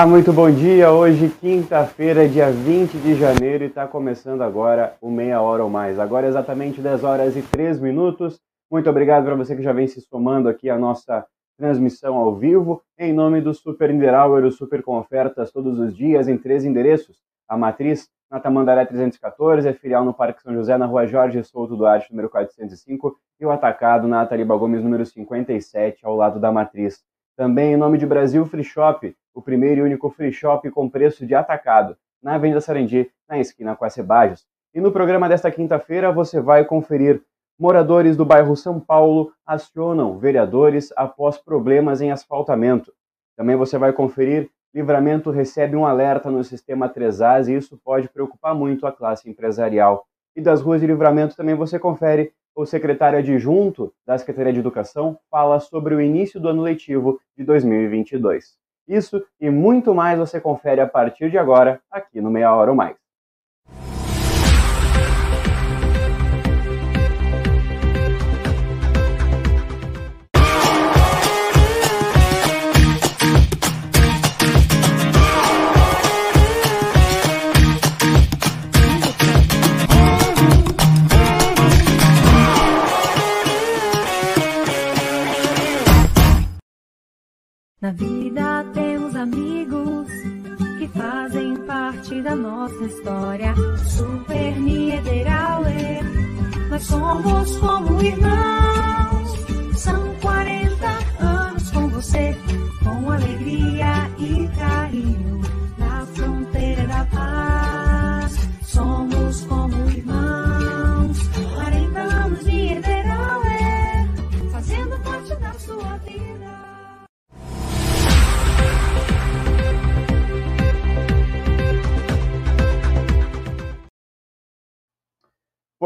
[0.00, 0.90] Olá, muito bom dia.
[0.90, 5.98] Hoje, quinta-feira, dia 20 de janeiro, e está começando agora o Meia Hora ou Mais.
[5.98, 8.40] Agora, exatamente 10 horas e 3 minutos.
[8.70, 11.26] Muito obrigado para você que já vem se somando aqui à nossa
[11.58, 12.82] transmissão ao vivo.
[12.98, 17.18] Em nome do Super Niederauer, o Super com ofertas todos os dias em três endereços.
[17.46, 21.76] A Matriz, na Tamandaré 314, a filial no Parque São José, na rua Jorge Souto
[21.76, 27.04] Duarte, número 405, e o Atacado na Ataliba Gomes, número 57, ao lado da Matriz.
[27.40, 31.24] Também em nome de Brasil Free Shop, o primeiro e único free shop com preço
[31.24, 34.46] de atacado, na Avenida Sarandi, na esquina com a Cebajos.
[34.74, 37.22] E no programa desta quinta-feira você vai conferir
[37.58, 42.92] moradores do bairro São Paulo acionam vereadores após problemas em asfaltamento.
[43.38, 48.54] Também você vai conferir Livramento recebe um alerta no sistema 3As e isso pode preocupar
[48.54, 50.04] muito a classe empresarial.
[50.36, 55.18] E das ruas de Livramento também você confere o secretário adjunto da Secretaria de Educação
[55.30, 58.58] fala sobre o início do ano letivo de 2022.
[58.86, 62.76] Isso e muito mais você confere a partir de agora, aqui no Meia Hora ou
[62.76, 62.96] Mais.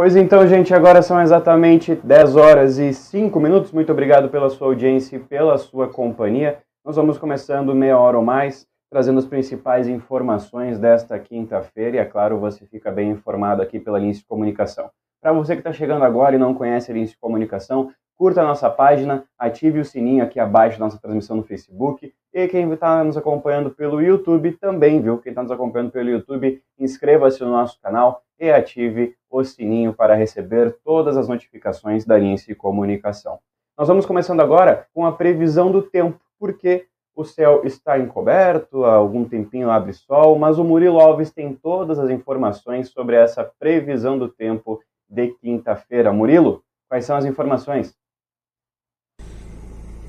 [0.04, 3.72] Pois então, gente, agora são exatamente 10 horas e 5 minutos.
[3.72, 6.58] Muito obrigado pela sua audiência e pela sua companhia.
[6.84, 11.96] Nós vamos começando meia hora ou mais, trazendo as principais informações desta quinta-feira.
[11.96, 14.90] E, é claro, você fica bem informado aqui pela Lince de Comunicação.
[15.22, 18.70] Para você que está chegando agora e não conhece a Lince Comunicação, curta a nossa
[18.70, 22.12] página, ative o sininho aqui abaixo da nossa transmissão no Facebook.
[22.32, 25.18] E quem está nos acompanhando pelo YouTube também, viu?
[25.18, 30.14] Quem está nos acompanhando pelo YouTube, inscreva-se no nosso canal e ative o sininho para
[30.14, 33.38] receber todas as notificações da Lince Comunicação.
[33.76, 38.94] Nós vamos começando agora com a previsão do tempo, porque o céu está encoberto, há
[38.94, 44.18] algum tempinho abre sol, mas o Murilo Alves tem todas as informações sobre essa previsão
[44.18, 46.12] do tempo de quinta-feira.
[46.12, 47.94] Murilo, quais são as informações?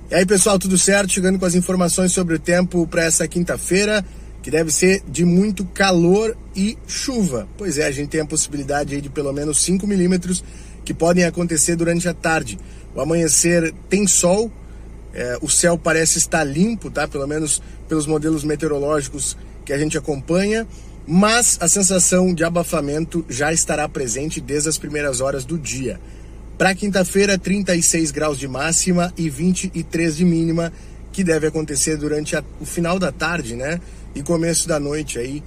[0.07, 1.11] E aí, pessoal, tudo certo?
[1.11, 4.05] Chegando com as informações sobre o tempo para essa quinta-feira
[4.43, 7.47] que deve ser de muito calor e chuva.
[7.57, 10.43] Pois é, a gente tem a possibilidade de pelo menos 5 milímetros
[10.85, 12.59] que podem acontecer durante a tarde.
[12.93, 14.51] O amanhecer tem sol,
[15.11, 17.07] é, o céu parece estar limpo, tá?
[17.07, 20.67] Pelo menos pelos modelos meteorológicos que a gente acompanha,
[21.07, 25.99] mas a sensação de abafamento já estará presente desde as primeiras horas do dia.
[26.57, 30.71] Para quinta-feira, 36 graus de máxima e 23 de mínima,
[31.11, 33.79] que deve acontecer durante a, o final da tarde, né?
[34.15, 35.43] e começo da noite aí,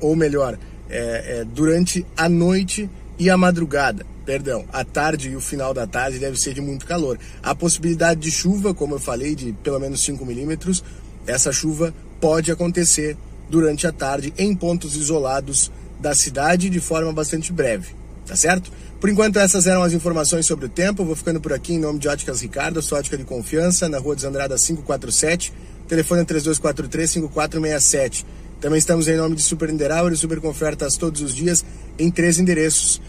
[0.00, 0.58] ou melhor,
[0.90, 5.86] é, é, durante a noite e a madrugada, perdão, a tarde e o final da
[5.86, 7.18] tarde deve ser de muito calor.
[7.42, 10.82] A possibilidade de chuva, como eu falei, de pelo menos 5 milímetros,
[11.26, 13.16] essa chuva pode acontecer
[13.48, 15.70] durante a tarde em pontos isolados
[16.00, 17.94] da cidade de forma bastante breve,
[18.26, 18.72] tá certo?
[19.00, 21.00] Por enquanto, essas eram as informações sobre o tempo.
[21.00, 23.98] Eu vou ficando por aqui em nome de Óticas Ricardo, sua ótica de confiança, na
[23.98, 25.54] rua dos Andradas 547.
[25.88, 28.26] Telefone é 3243-5467.
[28.60, 31.64] Também estamos em nome de Super Niederauer e Super Confertas todos os dias
[31.98, 33.00] em três endereços.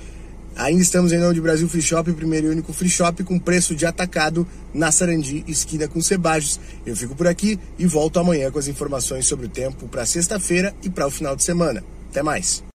[0.55, 3.75] Ainda estamos em nome de Brasil Free Shop, primeiro e único free shop com preço
[3.75, 6.59] de atacado na Sarandi, esquina com Cebajos.
[6.85, 10.73] Eu fico por aqui e volto amanhã com as informações sobre o tempo para sexta-feira
[10.83, 11.83] e para o final de semana.
[12.09, 12.70] Até mais.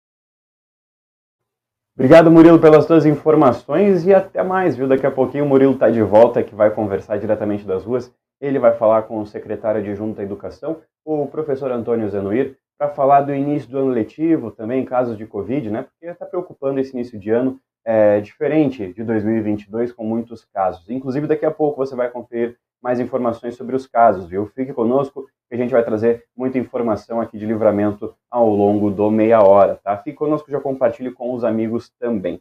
[1.98, 4.86] Obrigado, Murilo, pelas suas informações e até mais, viu?
[4.86, 8.12] Daqui a pouquinho o Murilo está de volta, que vai conversar diretamente das ruas.
[8.38, 13.22] Ele vai falar com o secretário adjunto da Educação, o professor Antônio Zanuir, para falar
[13.22, 15.84] do início do ano letivo, também casos de Covid, né?
[15.84, 20.90] Porque está preocupando esse início de ano é, diferente de 2022, com muitos casos.
[20.90, 24.44] Inclusive, daqui a pouco você vai conferir mais informações sobre os casos, viu?
[24.54, 29.10] Fique conosco que a gente vai trazer muita informação aqui de livramento ao longo do
[29.10, 29.96] meia hora, tá?
[29.98, 32.40] Fique conosco, já compartilhe com os amigos também.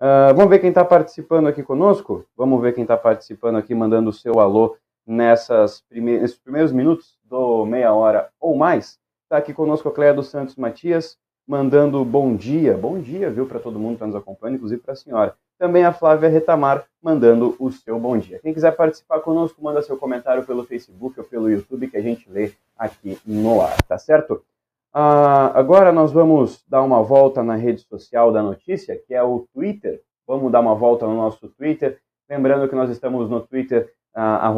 [0.00, 2.24] Uh, vamos ver quem está participando aqui conosco?
[2.36, 4.76] Vamos ver quem está participando aqui, mandando o seu alô
[5.06, 8.98] nessas prime nesses primeiros minutos do Meia Hora ou Mais.
[9.24, 13.60] Está aqui conosco a Cléia dos Santos Matias, mandando bom dia, bom dia, viu, para
[13.60, 15.36] todo mundo que está nos acompanhando, inclusive para a senhora.
[15.60, 18.38] Também a Flávia Retamar, mandando o seu bom dia.
[18.38, 22.26] Quem quiser participar conosco, manda seu comentário pelo Facebook ou pelo YouTube, que a gente
[22.30, 24.42] lê aqui no ar, tá certo?
[24.90, 29.46] Ah, agora nós vamos dar uma volta na rede social da notícia, que é o
[29.52, 30.00] Twitter.
[30.26, 32.00] Vamos dar uma volta no nosso Twitter.
[32.26, 34.54] Lembrando que nós estamos no Twitter, ah,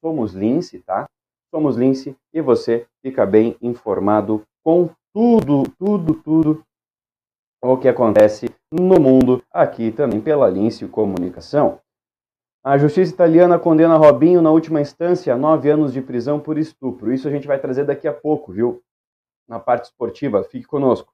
[0.00, 1.04] SomosLince, tá?
[1.50, 6.64] Somos Lince e você fica bem informado com tudo, tudo, tudo
[7.72, 11.80] o que acontece no mundo, aqui também pela Lince Comunicação.
[12.62, 17.12] A justiça italiana condena Robinho na última instância a nove anos de prisão por estupro.
[17.12, 18.82] Isso a gente vai trazer daqui a pouco, viu?
[19.48, 21.10] Na parte esportiva, fique conosco.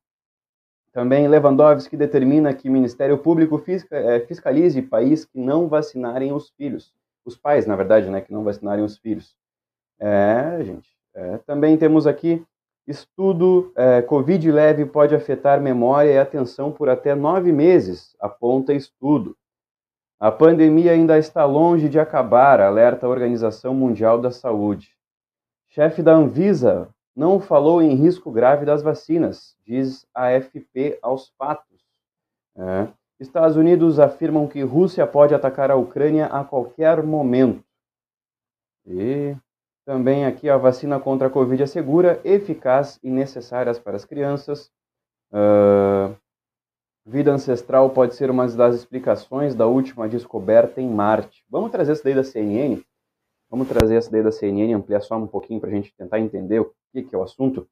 [0.93, 6.93] Também Lewandowski determina que o Ministério Público eh, fiscalize país que não vacinarem os filhos.
[7.25, 9.37] Os pais, na verdade, né, que não vacinarem os filhos.
[10.01, 10.91] É, gente.
[11.15, 11.39] É.
[11.39, 12.45] Também temos aqui
[12.87, 19.37] estudo é, Covid leve pode afetar memória e atenção por até nove meses, aponta estudo.
[20.19, 24.91] A pandemia ainda está longe de acabar, alerta a Organização Mundial da Saúde.
[25.69, 31.81] Chefe da Anvisa não falou em risco grave das vacinas, diz a AFP aos fatos.
[32.57, 32.89] É.
[33.19, 37.65] Estados Unidos afirmam que Rússia pode atacar a Ucrânia a qualquer momento.
[38.87, 39.37] E
[39.85, 44.71] também aqui a vacina contra a Covid é segura, eficaz e necessária para as crianças.
[45.33, 46.15] Uh,
[47.07, 51.45] vida ancestral pode ser uma das explicações da última descoberta em Marte.
[51.49, 52.83] Vamos trazer essa daí da CNN?
[53.51, 56.61] Vamos trazer essa daí da CNN, ampliar só um pouquinho para a gente tentar entender
[56.61, 57.67] o que, que é o assunto.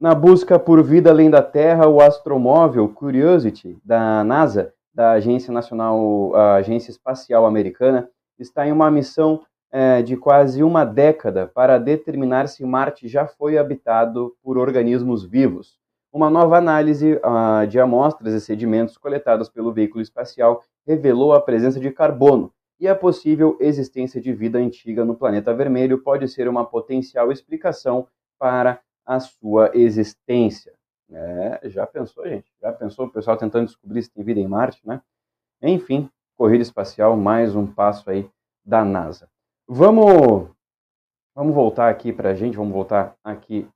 [0.00, 6.34] Na busca por vida além da Terra, o astromóvel Curiosity da NASA, da Agência Nacional,
[6.34, 8.08] Agência Espacial Americana,
[8.38, 13.58] está em uma missão é, de quase uma década para determinar se Marte já foi
[13.58, 15.78] habitado por organismos vivos.
[16.12, 21.78] Uma nova análise uh, de amostras e sedimentos coletados pelo veículo espacial revelou a presença
[21.78, 22.50] de carbono,
[22.80, 28.06] e a possível existência de vida antiga no planeta vermelho pode ser uma potencial explicação
[28.38, 30.72] para a sua existência.
[31.10, 32.50] É, já pensou, gente?
[32.60, 35.00] Já pensou o pessoal tentando descobrir se tem vida em Marte, né?
[35.62, 38.28] Enfim, corrida espacial, mais um passo aí
[38.64, 39.28] da NASA.
[39.70, 40.48] Vamos,
[41.36, 43.68] vamos voltar aqui para a gente, vamos voltar aqui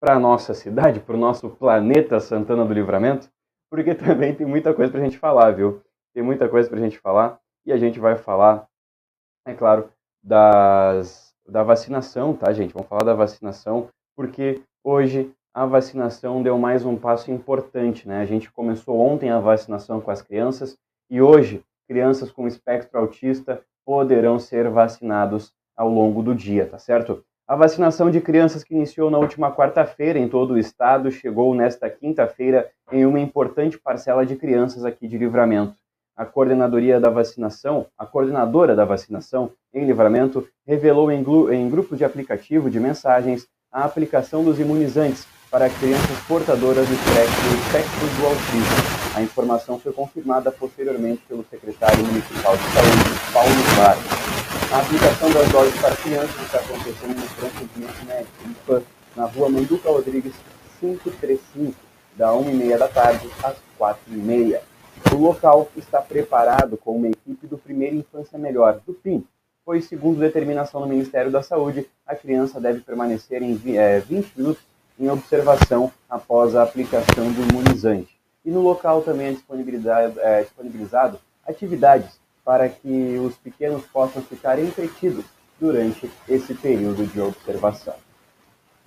[0.00, 3.30] para a nossa cidade, para o nosso planeta Santana do Livramento,
[3.70, 5.80] porque também tem muita coisa para a gente falar, viu?
[6.12, 8.66] Tem muita coisa para a gente falar e a gente vai falar,
[9.46, 12.74] é claro, das, da vacinação, tá, gente?
[12.74, 18.20] Vamos falar da vacinação, porque hoje a vacinação deu mais um passo importante, né?
[18.20, 20.76] A gente começou ontem a vacinação com as crianças
[21.08, 27.24] e hoje crianças com espectro autista poderão ser vacinados ao longo do dia, tá certo?
[27.46, 31.90] A vacinação de crianças que iniciou na última quarta-feira em todo o estado chegou nesta
[31.90, 35.74] quinta-feira em uma importante parcela de crianças aqui de Livramento.
[36.16, 42.70] A coordenadoria da vacinação, a coordenadora da vacinação em Livramento, revelou em, em de aplicativo
[42.70, 49.78] de mensagens a aplicação dos imunizantes para crianças portadoras do espectro do autismo a informação
[49.78, 54.04] foi confirmada posteriormente pelo secretário municipal de saúde, Paulo Vargas.
[54.72, 58.86] A aplicação das doses para crianças está acontecendo no procedimento médico
[59.16, 60.34] na rua Manduca Rodrigues
[60.80, 61.74] 535,
[62.16, 64.60] da 1h30 da tarde às 4h30.
[65.12, 69.24] O local está preparado com uma equipe do Primeira Infância Melhor, do PIM,
[69.64, 74.02] pois, segundo determinação do Ministério da Saúde, a criança deve permanecer em 20 eh,
[74.36, 74.62] minutos
[74.98, 81.18] em observação após a aplicação do imunizante e no local também é disponibilizado, é, disponibilizado
[81.46, 85.24] atividades para que os pequenos possam ficar entretidos
[85.60, 87.94] durante esse período de observação.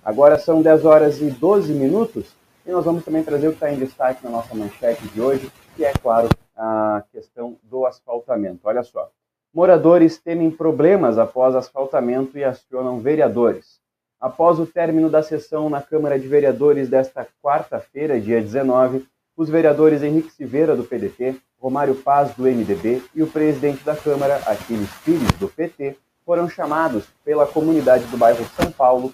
[0.04, 2.36] Agora são 10 horas e 12 minutos
[2.66, 5.50] e nós vamos também trazer o que está em destaque na nossa manchete de hoje,
[5.74, 8.60] que é, claro, a questão do asfaltamento.
[8.64, 9.10] Olha só.
[9.54, 13.80] Moradores temem problemas após asfaltamento e acionam vereadores.
[14.20, 20.02] Após o término da sessão na Câmara de Vereadores desta quarta-feira, dia 19, os vereadores
[20.02, 25.32] Henrique Silveira, do PDT, Romário Paz, do MDB, e o presidente da Câmara, Aquiles Pires,
[25.32, 29.12] do PT, foram chamados pela comunidade do bairro São Paulo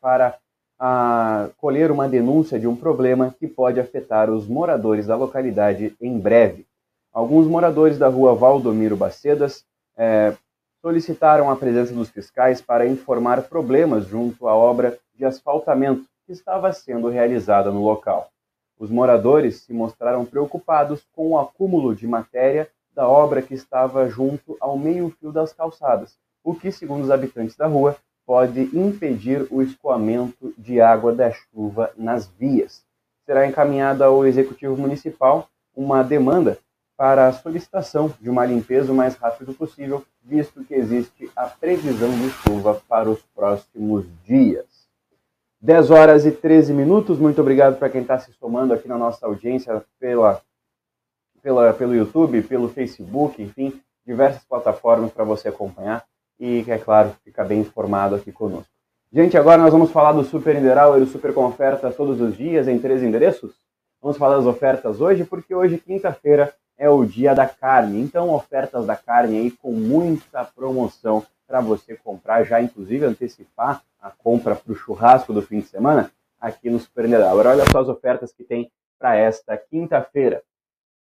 [0.00, 0.34] para
[0.76, 6.18] a, colher uma denúncia de um problema que pode afetar os moradores da localidade em
[6.18, 6.66] breve.
[7.12, 9.64] Alguns moradores da rua Valdomiro Bacedas
[9.96, 10.34] é,
[10.80, 16.72] solicitaram a presença dos fiscais para informar problemas junto à obra de asfaltamento que estava
[16.72, 18.31] sendo realizada no local.
[18.82, 24.56] Os moradores se mostraram preocupados com o acúmulo de matéria da obra que estava junto
[24.58, 27.96] ao meio-fio das calçadas, o que, segundo os habitantes da rua,
[28.26, 32.82] pode impedir o escoamento de água da chuva nas vias.
[33.24, 36.58] Será encaminhada ao Executivo Municipal uma demanda
[36.96, 42.10] para a solicitação de uma limpeza o mais rápido possível, visto que existe a previsão
[42.10, 44.71] de chuva para os próximos dias.
[45.62, 47.20] 10 horas e 13 minutos.
[47.20, 50.42] Muito obrigado para quem está se somando aqui na nossa audiência pela,
[51.40, 56.04] pela, pelo YouTube, pelo Facebook, enfim, diversas plataformas para você acompanhar
[56.40, 58.66] e, é claro, ficar bem informado aqui conosco.
[59.12, 61.52] Gente, agora nós vamos falar do Super Nideral e do Super com
[61.96, 63.52] todos os dias em três endereços.
[64.00, 68.00] Vamos falar das ofertas hoje, porque hoje, quinta-feira, é o dia da carne.
[68.00, 74.10] Então, ofertas da carne aí com muita promoção para você comprar, já inclusive antecipar a
[74.10, 77.88] compra para o churrasco do fim de semana aqui no Super Agora, olha só as
[77.88, 80.42] ofertas que tem para esta quinta-feira.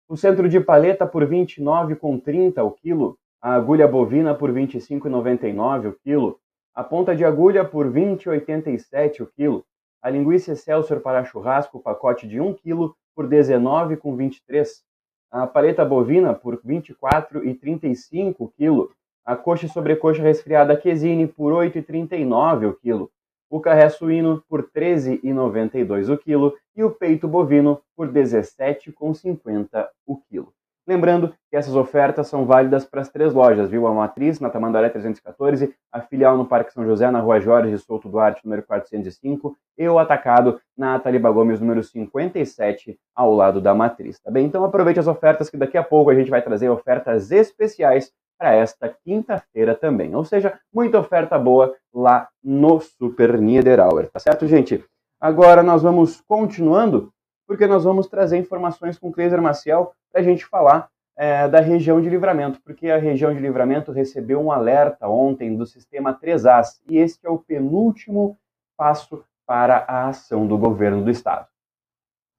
[0.08, 3.18] O centro de paleta por R$ 29,30 o quilo.
[3.42, 6.40] A agulha bovina por R$ 25,99 o quilo.
[6.76, 9.66] A ponta de agulha por R$ 20,87 o quilo.
[10.00, 14.86] A linguiça Excelsior para churrasco, pacote de 1 kg por R$ 19,23
[15.32, 18.92] a paleta bovina por R$ 24,35 o quilo,
[19.26, 23.12] a coxa e sobrecoxa resfriada quesine por R$ 8,39 o quilo,
[23.50, 29.88] o carré suíno por R$ 13,92 o quilo e o peito bovino por R$ 17,50
[30.06, 30.54] o quilo.
[30.88, 33.88] Lembrando que essas ofertas são válidas para as três lojas, viu?
[33.88, 38.08] A Matriz, na Tamandaré 314, a filial no Parque São José, na Rua Jorge Souto
[38.08, 44.20] Duarte, número 405, e o Atacado, na Taliba Gomes, número 57, ao lado da Matriz,
[44.20, 44.46] tá bem?
[44.46, 48.54] Então aproveite as ofertas que daqui a pouco a gente vai trazer ofertas especiais para
[48.54, 50.16] esta quinta-feira também.
[50.16, 54.84] Ou seja, muita oferta boa lá no Super Niederauer, tá certo, gente?
[55.20, 57.12] Agora nós vamos continuando,
[57.48, 61.62] porque nós vamos trazer informações com o Cleiser Maciel para a gente falar é, da
[61.62, 66.82] região de livramento, porque a região de livramento recebeu um alerta ontem do sistema 3As,
[66.88, 68.38] e este é o penúltimo
[68.78, 71.48] passo para a ação do governo do estado.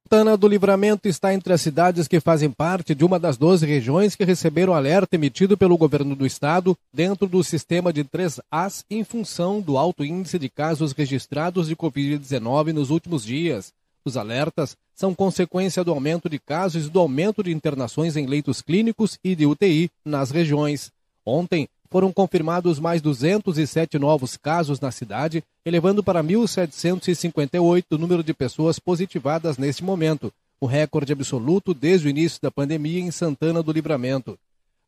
[0.07, 4.15] Santana do Livramento está entre as cidades que fazem parte de uma das 12 regiões
[4.15, 9.61] que receberam alerta emitido pelo governo do estado dentro do sistema de 3As em função
[9.61, 13.73] do alto índice de casos registrados de Covid-19 nos últimos dias.
[14.05, 18.63] Os alertas são consequência do aumento de casos e do aumento de internações em leitos
[18.63, 20.93] clínicos e de UTI nas regiões.
[21.25, 28.35] Ontem, foram confirmados mais 207 novos casos na cidade, elevando para 1.758 o número de
[28.35, 33.73] pessoas positivadas neste momento, o recorde absoluto desde o início da pandemia em Santana do
[33.73, 34.39] Livramento.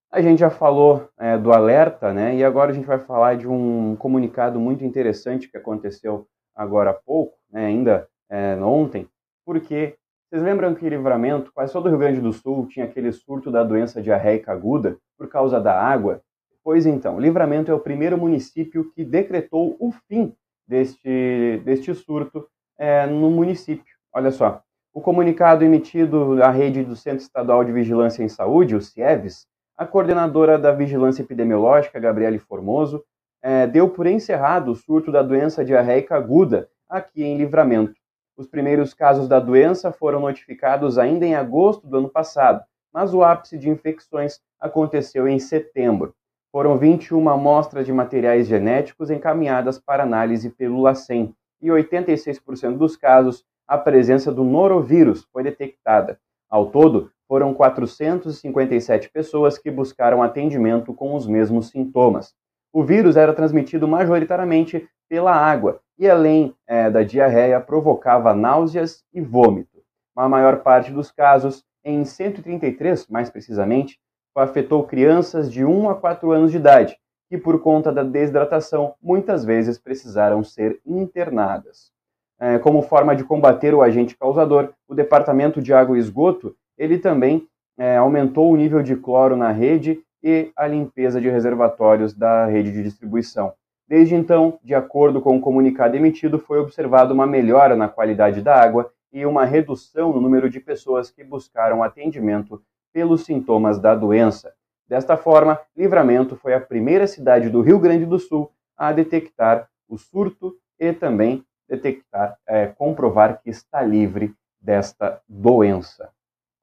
[0.09, 2.33] a gente já falou é, do alerta, né?
[2.35, 6.93] E agora a gente vai falar de um comunicado muito interessante que aconteceu agora há
[6.93, 9.09] pouco, né, ainda é, ontem,
[9.45, 9.95] porque
[10.29, 13.63] vocês lembram que Livramento, quase todo o Rio Grande do Sul, tinha aquele surto da
[13.63, 16.21] doença diarreica aguda por causa da água?
[16.63, 20.34] Pois então, Livramento é o primeiro município que decretou o fim
[20.65, 23.93] deste, deste surto é, no município.
[24.13, 28.82] Olha só, o comunicado emitido à rede do Centro Estadual de Vigilância em Saúde, o
[28.82, 33.03] CIEVES, a coordenadora da Vigilância Epidemiológica, Gabriele Formoso,
[33.41, 37.93] é, deu por encerrado o surto da doença diarreica aguda aqui em Livramento.
[38.38, 43.22] Os primeiros casos da doença foram notificados ainda em agosto do ano passado, mas o
[43.22, 46.15] ápice de infecções aconteceu em setembro.
[46.53, 53.43] Foram 21 amostras de materiais genéticos encaminhadas para análise pelo LACEN e 86% dos casos
[53.67, 56.19] a presença do norovírus foi detectada.
[56.48, 62.36] Ao todo, foram 457 pessoas que buscaram atendimento com os mesmos sintomas.
[62.72, 69.19] O vírus era transmitido majoritariamente pela água e, além é, da diarreia, provocava náuseas e
[69.19, 69.79] vômito.
[70.15, 73.98] A maior parte dos casos, em 133 mais precisamente,
[74.41, 76.97] afetou crianças de 1 a 4 anos de idade,
[77.29, 81.91] que por conta da desidratação muitas vezes precisaram ser internadas.
[82.39, 86.97] É, como forma de combater o agente causador, o Departamento de Água e Esgoto ele
[86.97, 87.47] também
[87.77, 92.71] é, aumentou o nível de cloro na rede e a limpeza de reservatórios da rede
[92.71, 93.53] de distribuição.
[93.87, 98.55] Desde então, de acordo com o comunicado emitido, foi observada uma melhora na qualidade da
[98.55, 102.61] água e uma redução no número de pessoas que buscaram atendimento
[102.93, 104.53] pelos sintomas da doença.
[104.88, 109.97] Desta forma, Livramento foi a primeira cidade do Rio Grande do Sul a detectar o
[109.97, 116.09] surto e também detectar, é, comprovar que está livre desta doença.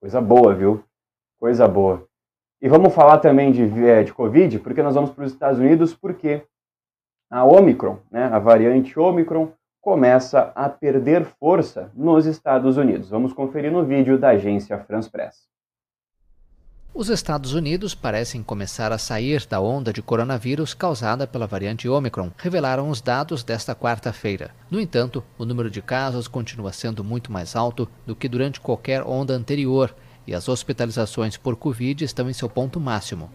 [0.01, 0.85] Coisa boa, viu?
[1.39, 2.07] Coisa boa.
[2.63, 5.95] E vamos falar também de, é, de Covid, porque nós vamos para os Estados Unidos,
[5.95, 6.43] porque
[7.31, 13.09] a Omicron, né, a variante Omicron, começa a perder força nos Estados Unidos.
[13.09, 15.49] Vamos conferir no vídeo da agência France Press.
[16.93, 22.33] Os Estados Unidos parecem começar a sair da onda de coronavírus causada pela variante Omicron,
[22.37, 24.51] revelaram os dados desta quarta-feira.
[24.69, 29.03] No entanto, o número de casos continua sendo muito mais alto do que durante qualquer
[29.05, 29.95] onda anterior
[30.27, 33.31] e as hospitalizações por Covid estão em seu ponto máximo.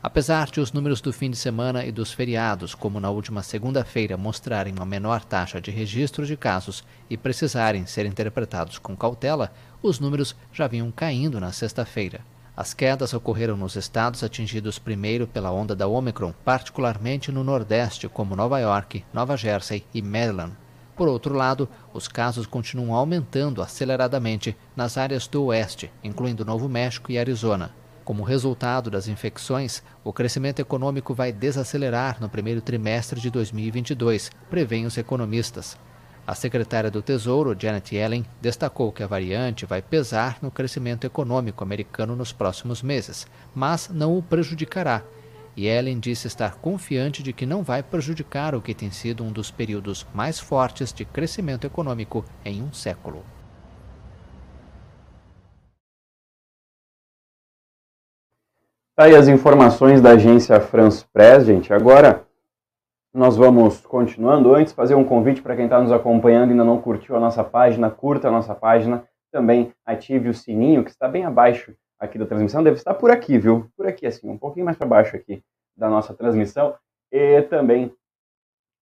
[0.00, 4.16] Apesar de os números do fim de semana e dos feriados, como na última segunda-feira,
[4.16, 9.52] mostrarem uma menor taxa de registro de casos e precisarem ser interpretados com cautela,
[9.82, 12.20] os números já vinham caindo na sexta-feira.
[12.60, 18.36] As quedas ocorreram nos estados atingidos primeiro pela onda da Omicron, particularmente no Nordeste, como
[18.36, 20.52] Nova York, Nova Jersey e Maryland.
[20.94, 27.10] Por outro lado, os casos continuam aumentando aceleradamente nas áreas do Oeste, incluindo Novo México
[27.10, 27.74] e Arizona.
[28.04, 34.84] Como resultado das infecções, o crescimento econômico vai desacelerar no primeiro trimestre de 2022, prevêem
[34.84, 35.78] os economistas.
[36.30, 41.64] A secretária do Tesouro, Janet Yellen, destacou que a variante vai pesar no crescimento econômico
[41.64, 45.02] americano nos próximos meses, mas não o prejudicará.
[45.58, 49.50] Yellen disse estar confiante de que não vai prejudicar o que tem sido um dos
[49.50, 53.24] períodos mais fortes de crescimento econômico em um século.
[58.94, 61.72] Tá aí as informações da agência France Press, gente.
[61.72, 62.24] Agora,
[63.12, 64.54] nós vamos continuando.
[64.54, 67.42] Antes, fazer um convite para quem está nos acompanhando e ainda não curtiu a nossa
[67.42, 69.04] página, curta a nossa página.
[69.32, 72.62] Também ative o sininho, que está bem abaixo aqui da transmissão.
[72.62, 73.70] Deve estar por aqui, viu?
[73.76, 75.42] Por aqui, assim, um pouquinho mais para baixo aqui
[75.76, 76.74] da nossa transmissão.
[77.12, 77.92] E também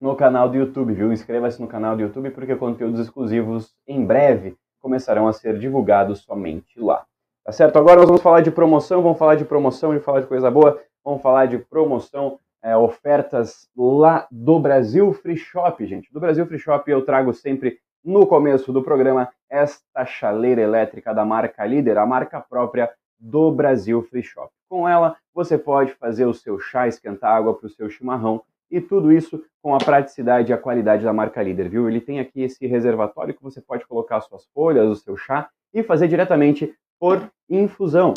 [0.00, 1.12] no canal do YouTube, viu?
[1.12, 6.78] Inscreva-se no canal do YouTube, porque conteúdos exclusivos em breve começarão a ser divulgados somente
[6.78, 7.04] lá.
[7.44, 7.78] Tá certo?
[7.78, 10.80] Agora nós vamos falar de promoção, vamos falar de promoção e falar de coisa boa.
[11.04, 16.12] Vamos falar de promoção é, ofertas lá do Brasil Free Shop, gente.
[16.12, 21.24] Do Brasil Free Shop eu trago sempre no começo do programa esta chaleira elétrica da
[21.24, 24.52] marca Líder, a marca própria do Brasil Free Shop.
[24.68, 28.80] Com ela você pode fazer o seu chá, esquentar água para o seu chimarrão e
[28.80, 31.88] tudo isso com a praticidade e a qualidade da marca Líder, viu?
[31.88, 35.82] Ele tem aqui esse reservatório que você pode colocar suas folhas, o seu chá e
[35.82, 38.12] fazer diretamente por infusão.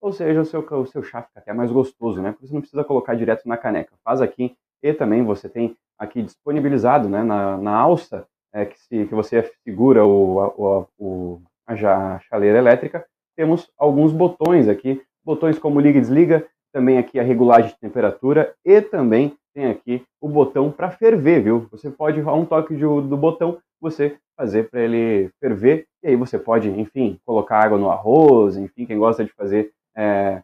[0.00, 2.32] Ou seja, o seu, o seu chá fica até mais gostoso, né?
[2.32, 3.94] Porque você não precisa colocar direto na caneca.
[4.04, 9.06] Faz aqui e também você tem aqui disponibilizado né, na, na alça é, que, se,
[9.06, 13.04] que você segura o, o, o, a chaleira elétrica,
[13.36, 18.54] temos alguns botões aqui, botões como liga e desliga, também aqui a regulagem de temperatura
[18.64, 21.66] e também tem aqui o botão para ferver, viu?
[21.70, 26.16] Você pode, a um toque de, do botão, você fazer para ele ferver e aí
[26.16, 30.42] você pode, enfim, colocar água no arroz, enfim, quem gosta de fazer é,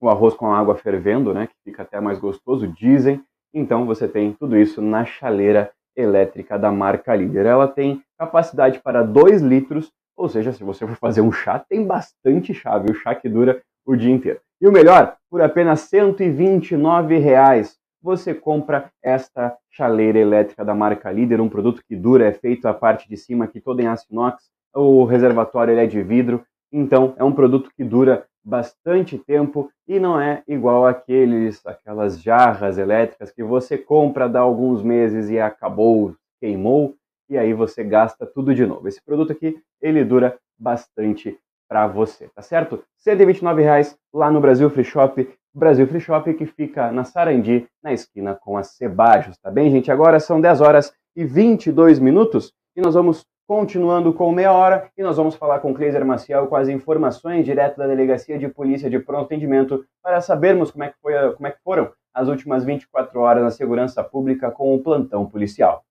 [0.00, 3.22] o arroz com a água fervendo, né, que fica até mais gostoso, dizem.
[3.52, 7.46] Então você tem tudo isso na chaleira elétrica da marca Líder.
[7.46, 11.86] Ela tem capacidade para 2 litros, ou seja, se você for fazer um chá, tem
[11.86, 12.94] bastante chá, viu?
[12.94, 14.40] Chá que dura o dia inteiro.
[14.60, 21.40] E o melhor, por apenas 129 reais, você compra esta chaleira elétrica da marca Líder,
[21.40, 24.50] um produto que dura, é feito a parte de cima aqui toda em aço inox,
[24.74, 30.20] o reservatório é de vidro, então é um produto que dura bastante tempo e não
[30.20, 36.94] é igual aqueles aquelas jarras elétricas que você compra dá alguns meses e acabou, queimou
[37.28, 38.86] e aí você gasta tudo de novo.
[38.86, 42.84] Esse produto aqui, ele dura bastante para você, tá certo?
[42.98, 47.92] 129 reais lá no Brasil Free Shop, Brasil Free Shop que fica na Sarandi, na
[47.92, 49.90] esquina com a Cebajos, tá bem, gente?
[49.90, 55.02] Agora são 10 horas e 22 minutos e nós vamos Continuando com meia hora, e
[55.02, 58.98] nós vamos falar com Cleiser Maciel com as informações direto da Delegacia de Polícia de
[58.98, 63.20] Pronto Atendimento para sabermos como é que, foi, como é que foram as últimas 24
[63.20, 65.84] horas na segurança pública com o plantão policial.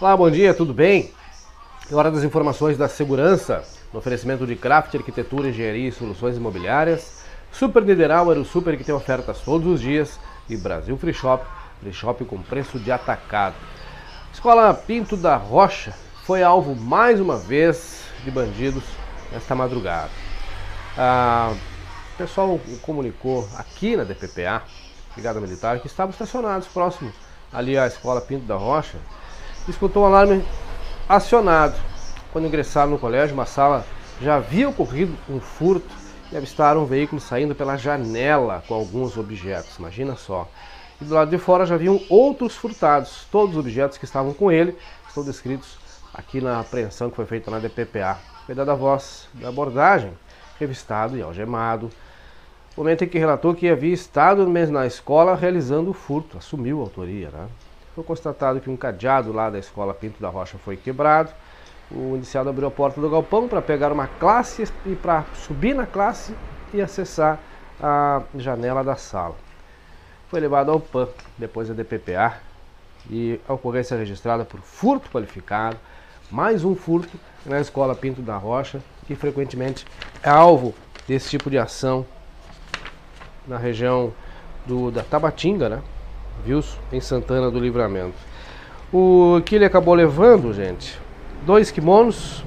[0.00, 1.10] Olá, bom dia, tudo bem?
[1.90, 7.22] É hora das informações da segurança, no oferecimento de Craft Arquitetura, Engenharia e Soluções Imobiliárias,
[7.50, 11.44] Super Niederauer, o super que tem ofertas todos os dias, e Brasil Free Shop,
[11.80, 13.56] Free Shop com preço de atacado.
[14.32, 15.92] Escola Pinto da Rocha
[16.24, 18.82] foi alvo mais uma vez de bandidos
[19.30, 20.10] nesta madrugada.
[20.96, 21.54] Ah,
[22.14, 24.62] o pessoal comunicou aqui na DPPA,
[25.12, 27.12] Brigada Militar, que estavam estacionados próximo
[27.52, 28.96] ali à escola Pinto da Rocha.
[29.68, 30.42] Escutou um alarme
[31.06, 31.78] acionado.
[32.32, 33.84] Quando ingressaram no colégio, uma sala
[34.20, 35.94] já havia ocorrido um furto
[36.32, 39.76] e avistaram um veículo saindo pela janela com alguns objetos.
[39.78, 40.48] Imagina só.
[41.00, 43.26] E do lado de fora já haviam outros furtados.
[43.30, 44.76] Todos os objetos que estavam com ele
[45.08, 45.76] estão descritos
[46.12, 48.18] aqui na apreensão que foi feita na DPPA.
[48.46, 50.12] Foi dada a voz da abordagem,
[50.58, 51.90] revistado e algemado.
[52.76, 56.82] Momento em que relatou que havia estado mesmo na escola realizando o furto, assumiu a
[56.82, 57.30] autoria.
[57.30, 57.46] Né?
[57.94, 61.30] Foi constatado que um cadeado lá da escola Pinto da Rocha foi quebrado.
[61.90, 65.84] O indiciado abriu a porta do galpão para pegar uma classe e para subir na
[65.84, 66.34] classe
[66.72, 67.38] e acessar
[67.80, 69.34] a janela da sala.
[70.32, 72.40] Foi levado ao PAN, depois a DPPA,
[73.10, 75.76] e a ocorrência registrada por furto qualificado,
[76.30, 79.86] mais um furto na escola Pinto da Rocha, que frequentemente
[80.22, 80.74] é alvo
[81.06, 82.06] desse tipo de ação
[83.46, 84.10] na região
[84.64, 85.82] do, da Tabatinga, né?
[86.46, 86.64] Viu?
[86.90, 88.16] Em Santana do Livramento.
[88.90, 90.98] O que ele acabou levando, gente?
[91.44, 92.42] Dois kimonos,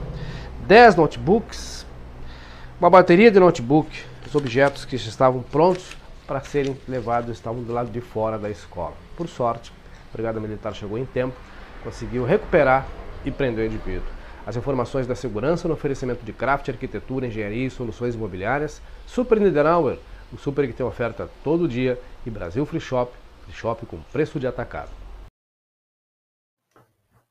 [0.66, 1.86] dez notebooks,
[2.80, 5.96] uma bateria de notebook, os objetos que estavam prontos
[6.28, 8.94] para serem levados estavam do lado de fora da escola.
[9.16, 9.72] Por sorte,
[10.10, 11.36] a Brigada Militar chegou em tempo,
[11.84, 12.88] conseguiu recuperar
[13.24, 14.08] e prender o indivíduo.
[14.46, 19.98] As informações da segurança no oferecimento de craft, arquitetura, engenharia e soluções imobiliárias, Super Niederauer,
[20.32, 23.12] o super que tem oferta todo dia, e Brasil Free Shop,
[23.44, 25.05] Free Shop com preço de atacado.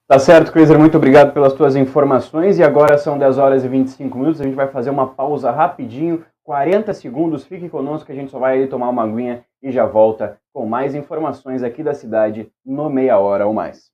[0.07, 2.59] Tá certo, Cleiser, muito obrigado pelas tuas informações.
[2.59, 6.23] E agora são 10 horas e 25 minutos, a gente vai fazer uma pausa rapidinho,
[6.43, 7.47] 40 segundos.
[7.47, 11.62] Fique conosco, a gente só vai tomar uma aguinha e já volta com mais informações
[11.62, 13.93] aqui da cidade no meia hora ou mais.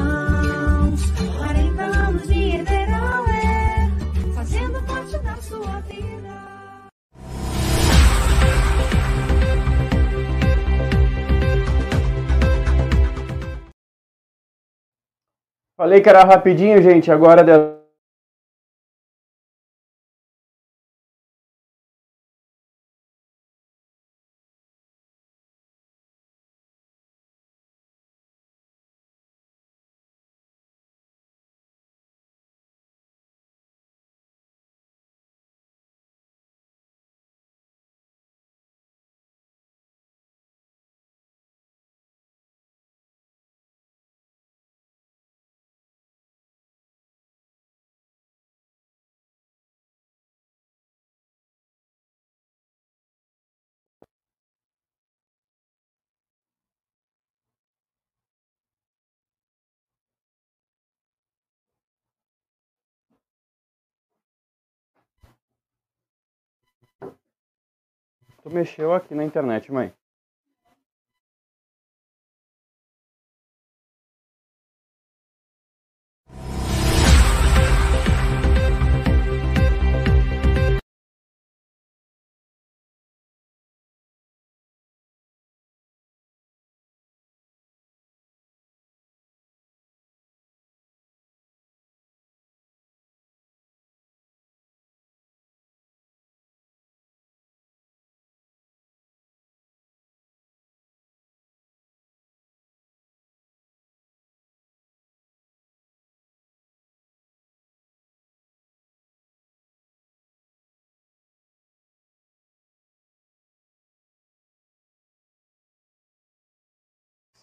[15.81, 17.11] Falei que era rapidinho, gente.
[17.11, 17.80] Agora de-
[68.43, 69.93] Tu mexeu aqui na internet, mãe.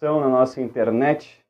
[0.01, 1.43] Na nossa internet.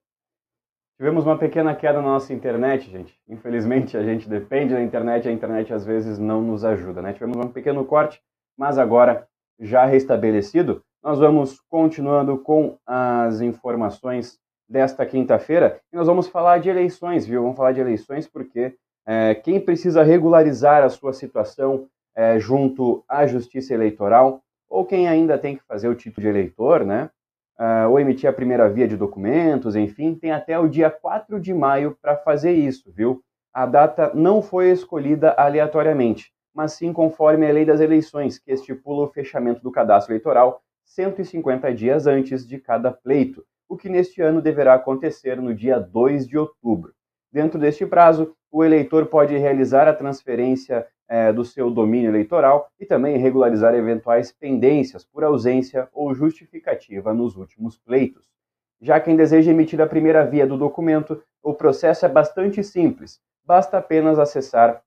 [0.98, 3.18] Tivemos uma pequena queda na nossa internet, gente.
[3.28, 7.14] Infelizmente, a gente depende da internet, a internet às vezes não nos ajuda, né?
[7.14, 8.22] Tivemos um pequeno corte,
[8.58, 9.28] mas agora
[9.60, 16.70] já restabelecido, nós vamos continuando com as informações desta quinta-feira e nós vamos falar de
[16.70, 17.42] eleições, viu?
[17.42, 18.76] Vamos falar de eleições porque
[19.08, 25.36] É, quem precisa regularizar a sua situação é, junto à Justiça Eleitoral, ou quem ainda
[25.36, 27.10] tem que fazer o título de eleitor, né?
[27.60, 31.54] Uh, ou emitir a primeira via de documentos, enfim, tem até o dia 4 de
[31.54, 33.22] maio para fazer isso, viu?
[33.54, 39.04] A data não foi escolhida aleatoriamente, mas sim conforme a lei das eleições, que estipula
[39.04, 44.42] o fechamento do cadastro eleitoral 150 dias antes de cada pleito, o que neste ano
[44.42, 46.94] deverá acontecer no dia 2 de outubro.
[47.32, 52.86] Dentro deste prazo, o eleitor pode realizar a transferência é, do seu domínio eleitoral e
[52.86, 58.30] também regularizar eventuais pendências por ausência ou justificativa nos últimos pleitos.
[58.80, 63.20] Já quem deseja emitir a primeira via do documento, o processo é bastante simples.
[63.44, 64.82] Basta apenas acessar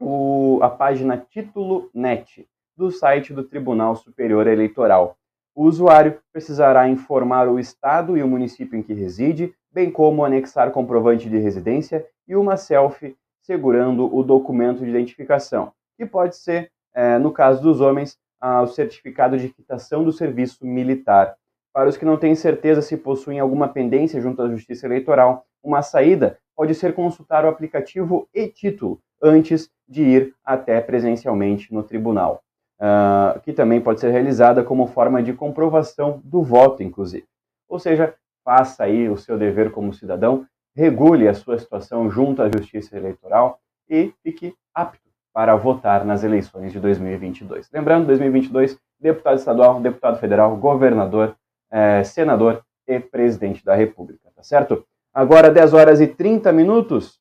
[0.00, 5.16] o, a página Título Net do site do Tribunal Superior Eleitoral.
[5.54, 10.70] O usuário precisará informar o estado e o município em que reside, bem como anexar
[10.70, 17.16] comprovante de residência e uma selfie segurando o documento de identificação, que pode ser, é,
[17.16, 21.36] no caso dos homens, o certificado de quitação do serviço militar.
[21.72, 25.82] Para os que não têm certeza se possuem alguma pendência junto à Justiça Eleitoral, uma
[25.82, 32.42] saída pode ser consultar o aplicativo e-título antes de ir até presencialmente no tribunal,
[32.80, 37.26] uh, que também pode ser realizada como forma de comprovação do voto, inclusive.
[37.68, 40.46] Ou seja, faça aí o seu dever como cidadão
[40.76, 43.58] regule a sua situação junto à Justiça Eleitoral
[43.88, 45.00] e fique apto
[45.32, 47.70] para votar nas eleições de 2022.
[47.72, 51.34] Lembrando, 2022, deputado estadual, deputado federal, governador,
[51.70, 54.86] eh, senador e presidente da República, tá certo?
[55.12, 57.18] Agora, 10 horas e 30 minutos,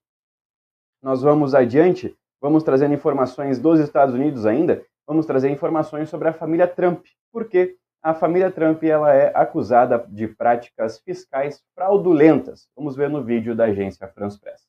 [1.01, 6.33] nós vamos adiante, vamos trazendo informações dos Estados Unidos ainda, vamos trazer informações sobre a
[6.33, 12.69] família Trump, porque a família Trump ela é acusada de práticas fiscais fraudulentas.
[12.75, 14.63] Vamos ver no vídeo da agência France Press.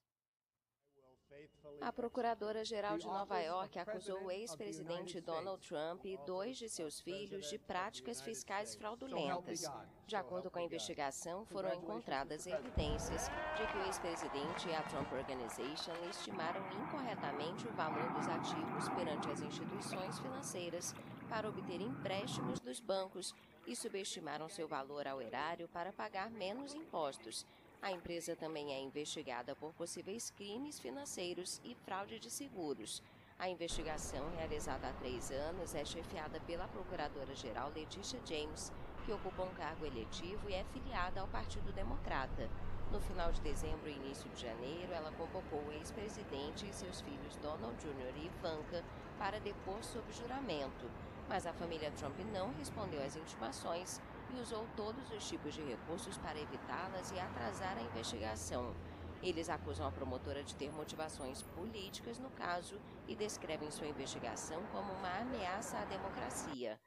[1.82, 7.50] A Procuradora-Geral de Nova York acusou o ex-presidente Donald Trump e dois de seus filhos
[7.50, 9.70] de práticas fiscais fraudulentas.
[10.06, 15.12] De acordo com a investigação, foram encontradas evidências de que o ex-presidente e a Trump
[15.12, 20.94] Organization estimaram incorretamente o valor dos ativos perante as instituições financeiras
[21.26, 23.34] para obter empréstimos dos bancos
[23.66, 27.44] e subestimaram seu valor ao erário para pagar menos impostos.
[27.82, 33.02] A empresa também é investigada por possíveis crimes financeiros e fraude de seguros.
[33.38, 38.72] A investigação, realizada há três anos, é chefiada pela Procuradora-Geral Letícia James,
[39.04, 42.48] que ocupa um cargo eletivo e é filiada ao Partido Democrata.
[42.90, 47.36] No final de dezembro e início de janeiro, ela convocou o ex-presidente e seus filhos
[47.42, 48.16] Donald Jr.
[48.16, 48.82] e Ivanka
[49.18, 50.88] para depor sob juramento
[51.28, 54.00] mas a família Trump não respondeu às intimações
[54.34, 58.74] e usou todos os tipos de recursos para evitá-las e atrasar a investigação.
[59.22, 64.92] Eles acusam a promotora de ter motivações políticas no caso e descrevem sua investigação como
[64.92, 66.78] uma ameaça à democracia.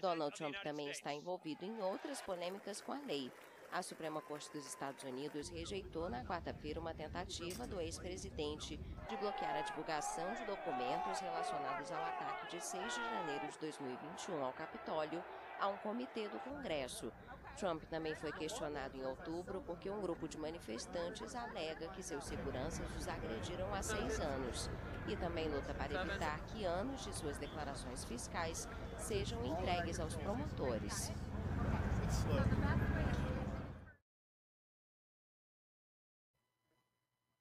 [0.00, 3.32] Donald Trump também está envolvido em outras polêmicas com a lei,
[3.72, 8.78] a Suprema Corte dos Estados Unidos rejeitou na quarta-feira uma tentativa do ex-presidente
[9.08, 14.42] de bloquear a divulgação de documentos relacionados ao ataque de 6 de janeiro de 2021
[14.42, 15.22] ao Capitólio
[15.60, 17.12] a um comitê do Congresso.
[17.58, 22.86] Trump também foi questionado em outubro porque um grupo de manifestantes alega que seus seguranças
[22.96, 24.70] os agrediram há seis anos
[25.08, 31.12] e também luta para evitar que anos de suas declarações fiscais sejam entregues aos promotores.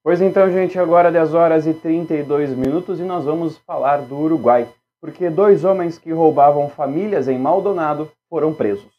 [0.07, 4.65] Pois então, gente, agora 10 horas e 32 minutos e nós vamos falar do Uruguai,
[5.01, 8.96] porque dois homens que roubavam famílias em Maldonado foram presos.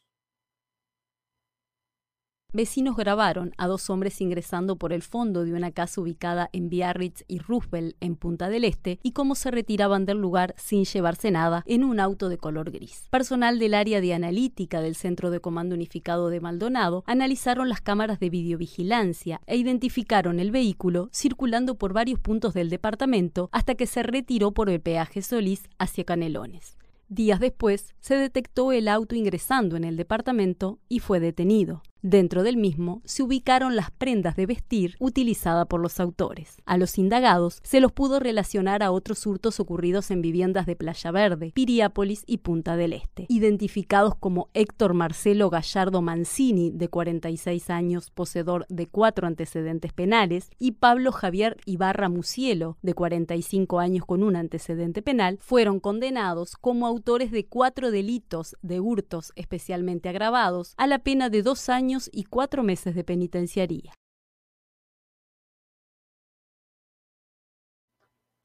[2.55, 7.23] Vecinos grabaron a dos hombres ingresando por el fondo de una casa ubicada en Biarritz
[7.29, 11.63] y Roosevelt, en Punta del Este, y cómo se retiraban del lugar sin llevarse nada
[11.67, 13.07] en un auto de color gris.
[13.11, 18.19] Personal del área de analítica del Centro de Comando Unificado de Maldonado analizaron las cámaras
[18.19, 24.03] de videovigilancia e identificaron el vehículo circulando por varios puntos del departamento hasta que se
[24.03, 26.79] retiró por el peaje Solís hacia Canelones.
[27.11, 31.83] Días después, se detectó el auto ingresando en el departamento y fue detenido.
[32.03, 36.63] Dentro del mismo se ubicaron las prendas de vestir utilizadas por los autores.
[36.65, 41.11] A los indagados se los pudo relacionar a otros hurtos ocurridos en viviendas de Playa
[41.11, 48.13] Verde, Piriápolis y Punta del Este, identificados como Héctor Marcelo Gallardo Mancini, de 46 años,
[48.13, 54.37] poseedor de cuatro antecedentes penales, y Pablo Javier Ibarra Musielo, de 45 años con un
[54.37, 61.01] antecedente penal, fueron condenados como autores de cuatro delitos de hurtos especialmente agravados a la
[61.01, 63.92] pena de dos años y cuatro meses de penitenciaría.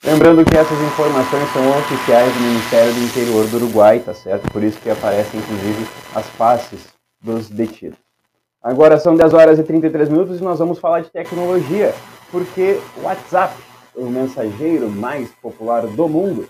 [0.06, 4.52] Lembrando que essas informações são oficiais do Ministério do Interior do Uruguai, tá certo?
[4.52, 6.88] Por isso que aparecem, inclusive, as faces
[7.22, 7.98] dos detidos.
[8.62, 11.94] Agora são 10 horas e 33 minutos e nós vamos falar de tecnologia,
[12.30, 13.56] porque o WhatsApp,
[13.96, 16.50] o mensageiro mais popular do mundo,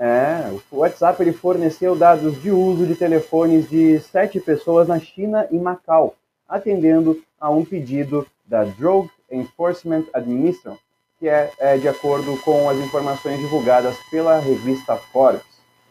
[0.00, 5.46] é, o WhatsApp ele forneceu dados de uso de telefones de sete pessoas na China
[5.50, 6.16] e Macau,
[6.48, 10.78] atendendo a um pedido da Drug Enforcement Administration
[11.20, 15.42] que é, é de acordo com as informações divulgadas pela revista Forbes.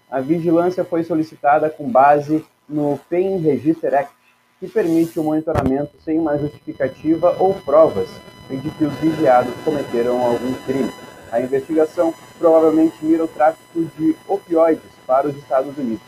[0.10, 4.12] A vigilância foi solicitada com base no PEN Register Act,
[4.60, 8.10] que permite o monitoramento sem uma justificativa ou provas
[8.50, 10.92] de que os vigiados cometeram algum crime.
[11.32, 16.06] A investigação provavelmente mira o tráfico de opioides para os Estados Unidos.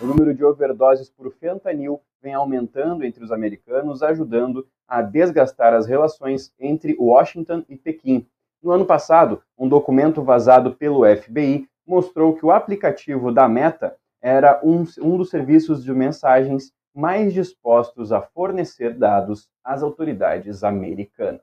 [0.00, 5.86] O número de overdoses por fentanil vem aumentando entre os americanos, ajudando a desgastar as
[5.86, 8.26] relações entre Washington e Pequim,
[8.64, 14.58] no ano passado, um documento vazado pelo FBI mostrou que o aplicativo da Meta era
[14.64, 21.42] um, um dos serviços de mensagens mais dispostos a fornecer dados às autoridades americanas.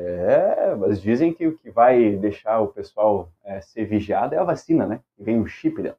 [0.00, 4.44] É, mas dizem que o que vai deixar o pessoal é, ser vigiado é a
[4.44, 5.00] vacina, né?
[5.18, 5.98] E vem um chip dentro.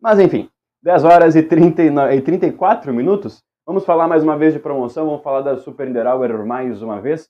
[0.00, 0.48] Mas enfim,
[0.80, 3.42] 10 horas e, 30, e 34 minutos.
[3.66, 7.28] Vamos falar mais uma vez de promoção, vamos falar da Super Niederauer mais uma vez.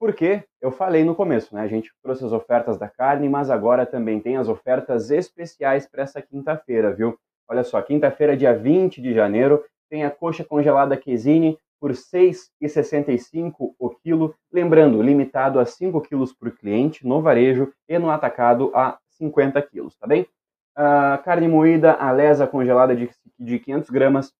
[0.00, 1.60] Porque eu falei no começo, né?
[1.60, 6.02] A gente trouxe as ofertas da carne, mas agora também tem as ofertas especiais para
[6.02, 7.18] essa quinta-feira, viu?
[7.46, 13.74] Olha só, quinta-feira, dia 20 de janeiro, tem a coxa congelada Quesini por R$ 6,65
[13.78, 18.98] o quilo, lembrando, limitado a 5 quilos por cliente no varejo e no atacado a
[19.10, 20.26] 50 quilos, tá bem?
[20.74, 24.32] A carne moída, a lesa congelada de, de 500 gramas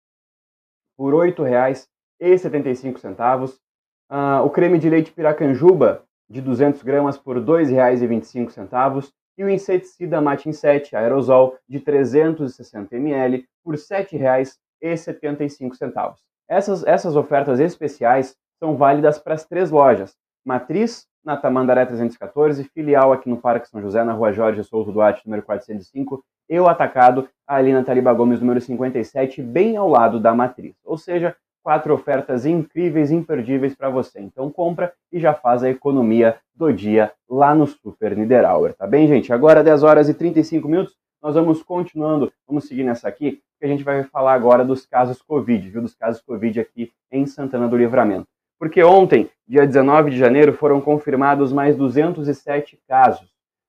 [0.96, 3.58] por R$ 8,75.
[4.10, 10.18] Uh, o creme de leite piracanjuba de 200 gramas por R$ 2,25 e o inseticida
[10.18, 16.24] Matin 7 aerosol de 360 ml por R$ 7,75.
[16.48, 20.14] Essas, essas ofertas especiais são válidas para as três lojas.
[20.44, 25.22] Matriz, na Tamandaré 314, filial aqui no Parque São José, na rua Jorge Souto Duarte,
[25.24, 30.34] número 405, e o atacado ali na Tariba Gomes, número 57, bem ao lado da
[30.34, 30.76] Matriz.
[30.84, 34.20] Ou seja, quatro ofertas incríveis, imperdíveis para você.
[34.20, 39.08] Então compra e já faz a economia do dia lá no Super Niederauer, tá bem,
[39.08, 39.32] gente?
[39.32, 43.66] Agora 10 horas e 35 minutos, nós vamos continuando, vamos seguir nessa aqui, que a
[43.66, 45.80] gente vai falar agora dos casos Covid, viu?
[45.80, 48.28] Dos casos Covid aqui em Santana do Livramento.
[48.58, 53.26] Porque ontem, dia 19 de janeiro, foram confirmados mais 207 casos.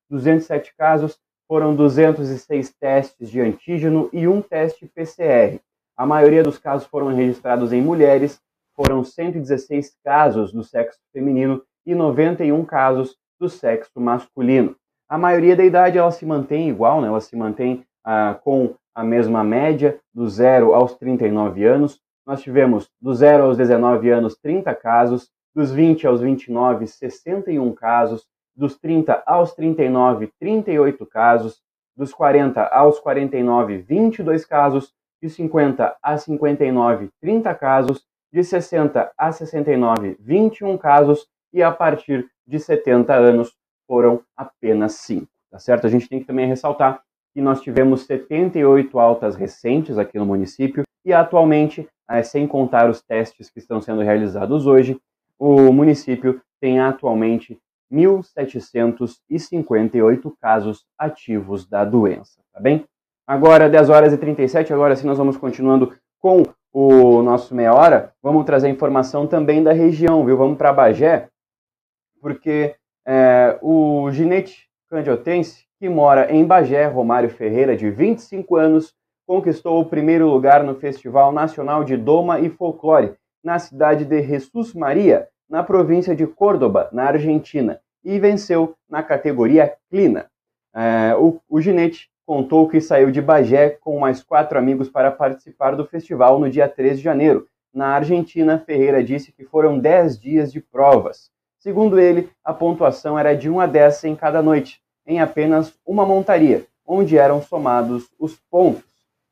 [0.10, 5.62] 207 casos foram 206 testes de antígeno e um teste PCR.
[5.96, 8.38] A maioria dos casos foram registrados em mulheres,
[8.76, 14.76] foram 116 casos do sexo feminino e 91 casos do sexo masculino.
[15.08, 17.08] A maioria da idade ela se mantém igual, né?
[17.08, 22.00] ela se mantém ah, com a mesma média, do 0 aos 39 anos.
[22.26, 28.26] Nós tivemos do 0 aos 19 anos 30 casos, dos 20 aos 29, 61 casos,
[28.56, 31.62] dos 30 aos 39, 38 casos,
[31.96, 39.32] dos 40 aos 49, 22 casos, de 50 a 59, 30 casos, de 60 a
[39.32, 43.56] 69, 21 casos, e a partir de 70 anos
[43.88, 45.28] foram apenas 5.
[45.52, 45.88] Tá certo?
[45.88, 47.02] A gente tem que também ressaltar
[47.34, 53.02] que nós tivemos 78 altas recentes aqui no município e atualmente, eh, sem contar os
[53.02, 55.00] testes que estão sendo realizados hoje,
[55.38, 57.60] o município tem atualmente
[57.92, 62.84] 1.758 casos ativos da doença, tá bem?
[63.28, 66.44] Agora, 10 horas e 37, agora sim nós vamos continuando com
[66.74, 68.14] o nosso meia hora.
[68.22, 70.38] Vamos trazer informação também da região, viu?
[70.38, 71.30] Vamos para Bagé,
[72.22, 72.76] porque
[73.06, 78.94] é, o ginete candiotense, que mora em Bagé, Romário Ferreira, de 25 anos,
[79.28, 84.74] conquistou o primeiro lugar no Festival Nacional de Doma e Folclore, na cidade de Jesus
[84.74, 90.28] Maria, na província de Córdoba, na Argentina, e venceu na categoria Clina.
[90.74, 95.76] É, o, o ginete contou que saiu de Bagé com mais quatro amigos para participar
[95.76, 97.48] do festival no dia 3 de janeiro.
[97.74, 101.30] Na Argentina, Ferreira disse que foram 10 dias de provas.
[101.66, 106.06] Segundo ele, a pontuação era de 1 a 10 em cada noite, em apenas uma
[106.06, 108.84] montaria, onde eram somados os pontos.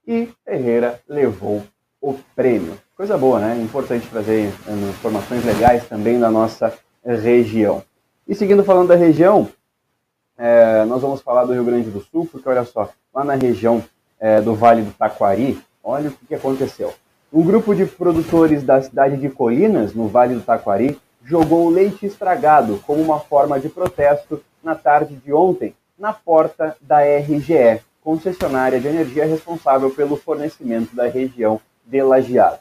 [0.07, 1.61] E Ferreira levou
[2.01, 2.75] o prêmio.
[2.97, 3.61] Coisa boa, né?
[3.61, 6.73] Importante trazer eh, informações legais também da nossa
[7.05, 7.83] região.
[8.27, 9.47] E seguindo falando da região,
[10.35, 13.83] é, nós vamos falar do Rio Grande do Sul, porque olha só, lá na região
[14.19, 16.95] é, do Vale do Taquari, olha o que aconteceu.
[17.31, 22.81] Um grupo de produtores da cidade de Colinas, no Vale do Taquari, jogou leite estragado
[22.85, 28.87] como uma forma de protesto na tarde de ontem, na porta da RGE, concessionária de
[28.87, 32.59] energia responsável pelo fornecimento da região de Lajeado.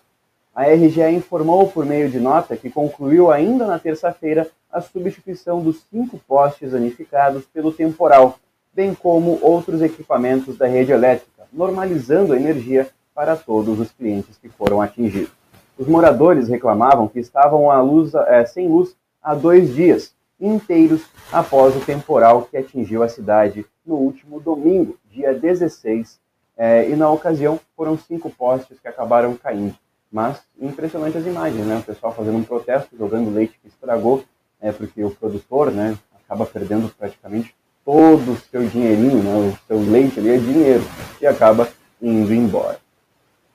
[0.55, 5.83] A RGE informou por meio de nota que concluiu ainda na terça-feira a substituição dos
[5.91, 8.39] cinco postes danificados pelo temporal,
[8.73, 14.49] bem como outros equipamentos da rede elétrica, normalizando a energia para todos os clientes que
[14.49, 15.42] foram atingidos.
[15.79, 21.81] Os moradores reclamavam que estavam luz, é, sem luz há dois dias inteiros após o
[21.81, 26.21] temporal que atingiu a cidade no último domingo, dia 16,
[26.57, 29.75] é, e na ocasião foram cinco postes que acabaram caindo.
[30.11, 31.79] Mas impressionante as imagens, né?
[31.79, 34.25] O pessoal fazendo um protesto, jogando leite que estragou,
[34.61, 37.55] é, porque o produtor, né, acaba perdendo praticamente
[37.85, 39.35] todo o seu dinheirinho, né?
[39.35, 40.85] O seu leite ali é dinheiro
[41.21, 41.69] e acaba
[42.01, 42.82] indo embora.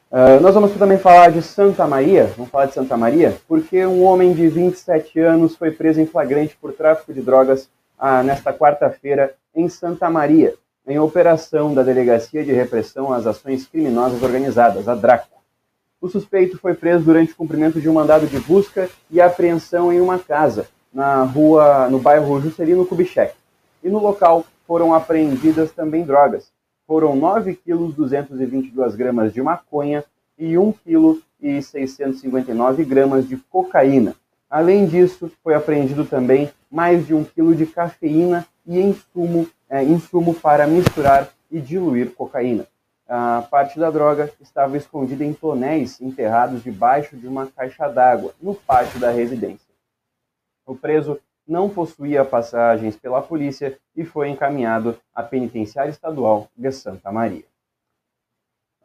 [0.10, 4.06] Uh, nós vamos também falar de Santa Maria, vamos falar de Santa Maria, porque um
[4.06, 9.36] homem de 27 anos foi preso em flagrante por tráfico de drogas ah, nesta quarta-feira
[9.54, 10.56] em Santa Maria,
[10.88, 15.28] em operação da Delegacia de Repressão às Ações Criminosas Organizadas, a DRACO.
[16.00, 20.00] O suspeito foi preso durante o cumprimento de um mandado de busca e apreensão em
[20.00, 23.34] uma casa, na rua, no bairro Juscelino Kubitschek.
[23.84, 26.50] E no local foram apreendidas também drogas,
[26.88, 30.06] foram 9 quilos 222 gramas de maconha
[30.40, 34.16] e 1 kg e 659 gramas de cocaína.
[34.50, 40.34] Além disso, foi apreendido também mais de 1 kg de cafeína e insumo, é, insumo
[40.34, 42.66] para misturar e diluir cocaína.
[43.08, 48.56] A parte da droga estava escondida em tonéis enterrados debaixo de uma caixa d'água, no
[48.56, 49.68] pátio da residência.
[50.66, 57.12] O preso não possuía passagens pela polícia e foi encaminhado à penitenciária estadual de Santa
[57.12, 57.46] Maria.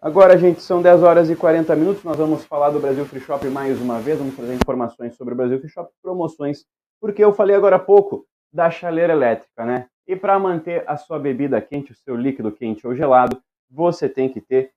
[0.00, 2.02] Agora, gente, são 10 horas e 40 minutos.
[2.02, 4.18] Nós vamos falar do Brasil Free Shop mais uma vez.
[4.18, 6.64] Vamos trazer informações sobre o Brasil Free Shop, promoções,
[7.00, 9.86] porque eu falei agora há pouco da chaleira elétrica, né?
[10.06, 13.40] E para manter a sua bebida quente, o seu líquido quente ou gelado,
[13.70, 14.72] você tem que ter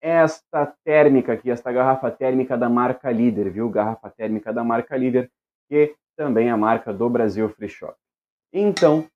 [0.00, 3.68] esta térmica aqui, esta garrafa térmica da marca Líder, viu?
[3.68, 5.30] Garrafa térmica da marca Líder,
[5.68, 7.94] que também a marca do Brasil Free Shop.
[8.52, 9.06] Então,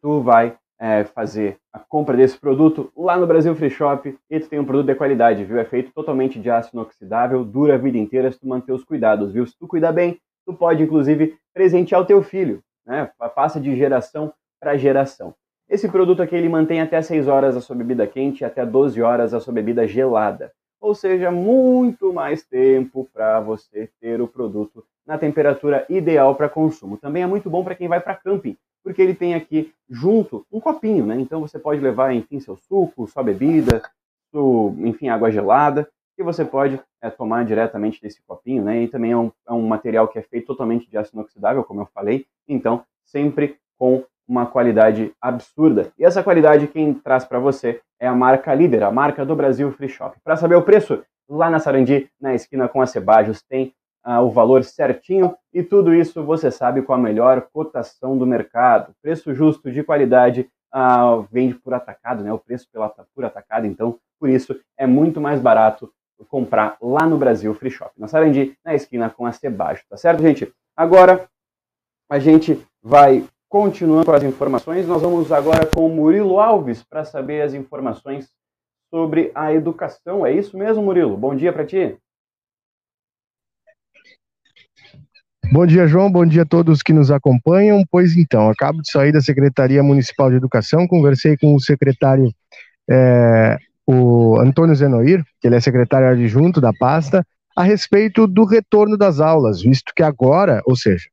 [0.00, 4.48] tu vai é, fazer a compra desse produto lá no Brasil Free Shop e tu
[4.48, 5.58] tem um produto de qualidade, viu?
[5.58, 9.34] É feito totalmente de aço inoxidável, dura a vida inteira se tu manter os cuidados,
[9.34, 9.46] viu?
[9.46, 13.10] Se tu cuidar bem, tu pode inclusive presentear o teu filho, né?
[13.34, 15.34] Passa de geração para geração.
[15.68, 19.02] Esse produto aqui ele mantém até 6 horas a sua bebida quente e até 12
[19.02, 20.50] horas a sua bebida gelada.
[20.80, 26.96] Ou seja, muito mais tempo para você ter o produto na temperatura ideal para consumo.
[26.96, 30.60] Também é muito bom para quem vai para camping, porque ele tem aqui junto um
[30.60, 31.18] copinho, né?
[31.18, 33.82] Então você pode levar, enfim, seu suco, sua bebida,
[34.30, 38.82] seu, enfim, água gelada, que você pode é, tomar diretamente desse copinho, né?
[38.82, 41.80] E também é um, é um material que é feito totalmente de aço inoxidável, como
[41.80, 45.92] eu falei, então sempre com uma qualidade absurda.
[45.98, 49.70] E essa qualidade quem traz para você é a marca líder, a marca do Brasil
[49.72, 50.16] Free Shop.
[50.24, 53.74] Para saber o preço, lá na Sarandi, na esquina com a Cebajos, tem
[54.04, 58.94] ah, o valor certinho e tudo isso você sabe com a melhor cotação do mercado.
[59.00, 62.32] Preço justo, de qualidade, ah, vende por atacado, né?
[62.32, 65.90] O preço pela, por atacado, então por isso é muito mais barato
[66.28, 67.92] comprar lá no Brasil Free Shop.
[67.98, 70.52] Na Sarandi, na esquina com a Cebaixo, tá certo, gente?
[70.76, 71.28] Agora
[72.08, 74.86] a gente vai continuando com as informações.
[74.86, 78.28] Nós vamos agora com o Murilo Alves para saber as informações
[78.90, 80.26] sobre a educação.
[80.26, 81.16] É isso mesmo, Murilo?
[81.16, 81.96] Bom dia para ti.
[85.52, 86.10] Bom dia, João.
[86.10, 87.84] Bom dia a todos que nos acompanham.
[87.90, 92.32] Pois então, acabo de sair da Secretaria Municipal de Educação, conversei com o secretário,
[92.90, 97.24] é, o Antônio Zenoir, que ele é secretário adjunto da pasta,
[97.56, 101.04] a respeito do retorno das aulas, visto que agora, ou seja,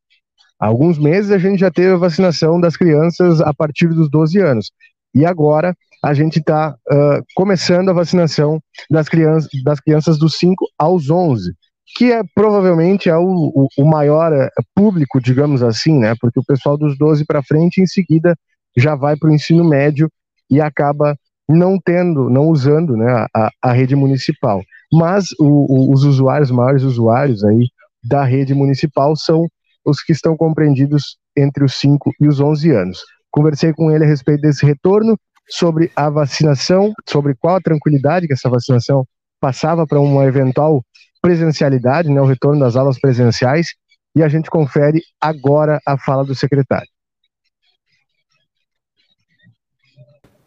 [0.59, 4.39] há alguns meses a gente já teve a vacinação das crianças a partir dos 12
[4.39, 4.71] anos.
[5.13, 8.59] E agora a gente está uh, começando a vacinação
[8.89, 11.51] das crianças, das crianças dos 5 aos 11
[11.95, 16.13] que é provavelmente é o, o, o, maior é, público, digamos assim, né?
[16.19, 18.35] Porque o pessoal dos 12 para frente, em seguida,
[18.75, 20.09] já vai para o ensino médio
[20.49, 21.15] e acaba
[21.47, 24.61] não tendo, não usando né, a, a rede municipal.
[24.91, 27.67] Mas o, os usuários, maiores usuários aí
[28.03, 29.47] da rede municipal são
[29.85, 32.99] os que estão compreendidos entre os 5 e os 11 anos.
[33.29, 35.17] Conversei com ele a respeito desse retorno,
[35.51, 39.05] sobre a vacinação, sobre qual a tranquilidade que essa vacinação
[39.39, 40.81] passava para uma eventual
[41.21, 43.75] presencialidade, né, o retorno das aulas presenciais,
[44.15, 46.89] e a gente confere agora a fala do secretário.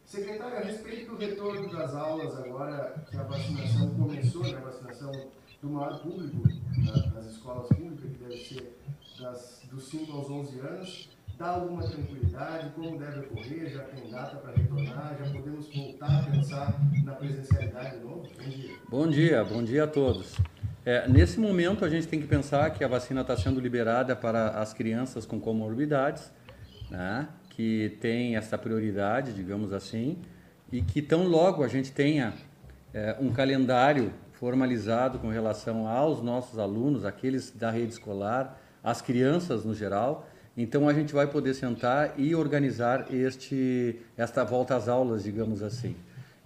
[0.06, 5.32] Secretário, a respeito do retorno das aulas agora que a vacinação começou, né, a vacinação
[5.62, 6.42] do maior público
[7.08, 8.74] das escolas públicas, que deve ser
[9.18, 11.08] das, dos 5 aos 11 anos,
[11.38, 12.70] dá alguma tranquilidade?
[12.74, 13.70] Como deve ocorrer?
[13.70, 15.16] Já tem data para retornar?
[15.16, 18.28] Já podemos voltar a pensar na presencialidade de novo?
[18.36, 18.78] Bom dia.
[18.88, 20.34] Bom dia, bom dia a todos.
[20.86, 24.50] É, nesse momento, a gente tem que pensar que a vacina está sendo liberada para
[24.50, 26.30] as crianças com comorbidades,
[26.90, 30.18] né, que tem essa prioridade, digamos assim,
[30.70, 32.34] e que tão logo a gente tenha
[32.92, 39.64] é, um calendário formalizado com relação aos nossos alunos, aqueles da rede escolar, as crianças
[39.64, 45.24] no geral, então a gente vai poder sentar e organizar este, esta volta às aulas,
[45.24, 45.96] digamos assim.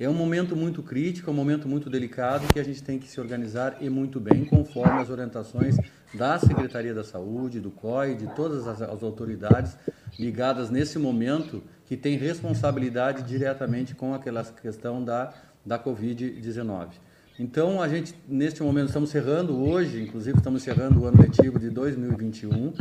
[0.00, 3.08] É um momento muito crítico, é um momento muito delicado que a gente tem que
[3.08, 5.76] se organizar e muito bem, conforme as orientações
[6.14, 9.76] da Secretaria da Saúde, do COI, de todas as, as autoridades
[10.16, 15.34] ligadas nesse momento que tem responsabilidade diretamente com aquela questão da,
[15.66, 16.90] da Covid-19.
[17.36, 21.70] Então, a gente, neste momento, estamos cerrando hoje, inclusive estamos cerrando o ano letivo de
[21.70, 22.72] 2021,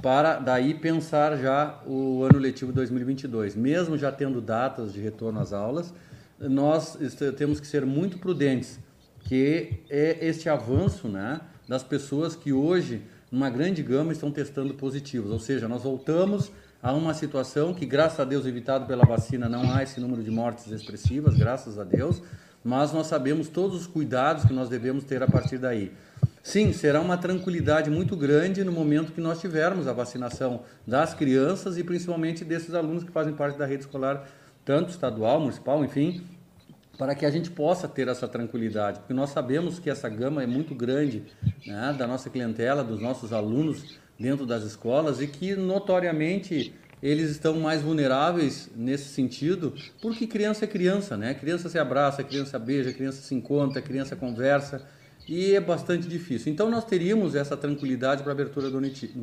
[0.00, 3.54] para daí pensar já o ano letivo 2022.
[3.54, 5.92] Mesmo já tendo datas de retorno às aulas,
[6.38, 6.98] nós
[7.36, 8.78] temos que ser muito prudentes,
[9.20, 15.30] que é este avanço né, das pessoas que hoje, numa grande gama, estão testando positivos.
[15.30, 16.50] Ou seja, nós voltamos
[16.82, 20.30] a uma situação que, graças a Deus, evitado pela vacina, não há esse número de
[20.30, 22.22] mortes expressivas, graças a Deus,
[22.62, 25.92] mas nós sabemos todos os cuidados que nós devemos ter a partir daí.
[26.42, 31.76] Sim, será uma tranquilidade muito grande no momento que nós tivermos a vacinação das crianças
[31.76, 34.28] e principalmente desses alunos que fazem parte da rede escolar
[34.66, 36.26] tanto estadual, municipal, enfim,
[36.98, 40.46] para que a gente possa ter essa tranquilidade, porque nós sabemos que essa gama é
[40.46, 41.22] muito grande
[41.64, 47.60] né, da nossa clientela, dos nossos alunos dentro das escolas e que notoriamente eles estão
[47.60, 51.34] mais vulneráveis nesse sentido, porque criança é criança, né?
[51.34, 54.82] Criança se abraça, criança beija, criança se encontra, criança conversa
[55.28, 56.50] e é bastante difícil.
[56.50, 58.78] Então nós teríamos essa tranquilidade para a abertura do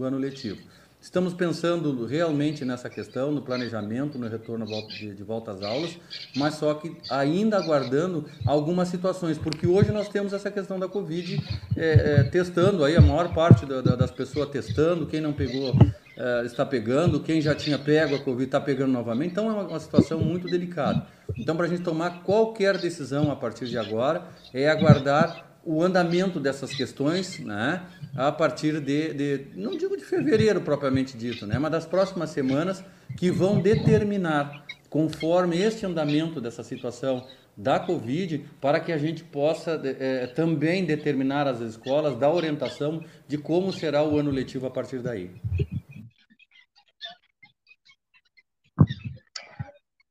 [0.05, 0.61] ano letivo.
[1.03, 5.99] Estamos pensando realmente nessa questão, no planejamento, no retorno de, volta às aulas,
[6.33, 11.43] mas só que ainda aguardando algumas situações, porque hoje nós temos essa questão da Covid
[11.75, 15.75] é, é, testando, aí a maior parte da, da, das pessoas testando, quem não pegou
[16.15, 19.63] é, está pegando, quem já tinha pego a Covid está pegando novamente, então é uma,
[19.63, 21.05] uma situação muito delicada.
[21.37, 24.23] Então, para a gente tomar qualquer decisão a partir de agora,
[24.53, 27.83] é aguardar o andamento dessas questões, né,
[28.15, 32.83] a partir de, de, não digo de fevereiro propriamente dito, né, mas das próximas semanas
[33.17, 39.79] que vão determinar, conforme este andamento dessa situação da Covid, para que a gente possa
[39.83, 44.99] é, também determinar as escolas, dar orientação de como será o ano letivo a partir
[44.99, 45.31] daí.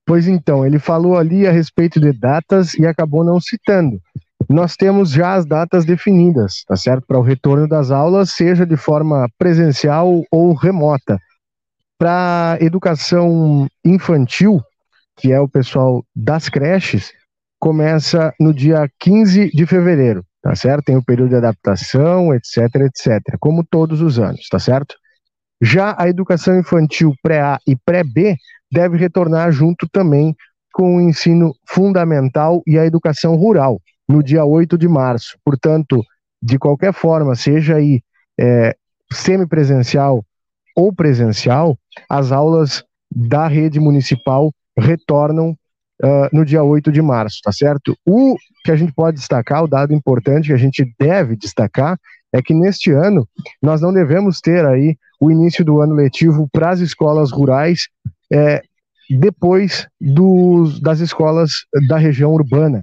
[0.07, 4.01] Pois então, ele falou ali a respeito de datas e acabou não citando
[4.49, 7.05] nós temos já as datas definidas, tá certo?
[7.07, 11.19] Para o retorno das aulas, seja de forma presencial ou remota.
[11.99, 14.61] Para educação infantil,
[15.17, 17.13] que é o pessoal das creches,
[17.59, 20.87] começa no dia 15 de fevereiro, tá certo?
[20.87, 24.97] Tem o período de adaptação, etc, etc, como todos os anos, tá certo?
[25.61, 28.37] Já a educação infantil pré-A e pré-B
[28.71, 30.35] deve retornar junto também
[30.73, 33.81] com o ensino fundamental e a educação rural,
[34.13, 35.39] no dia 8 de março.
[35.45, 36.05] Portanto,
[36.41, 38.03] de qualquer forma, seja aí
[38.39, 38.77] é,
[39.11, 40.25] semipresencial
[40.77, 45.51] ou presencial, as aulas da rede municipal retornam
[46.03, 47.95] uh, no dia 8 de março, tá certo?
[48.07, 51.99] O que a gente pode destacar, o dado importante que a gente deve destacar,
[52.33, 53.29] é que neste ano
[53.63, 57.89] nós não devemos ter aí o início do ano letivo para as escolas rurais
[58.33, 58.63] é,
[59.11, 62.83] depois dos, das escolas da região urbana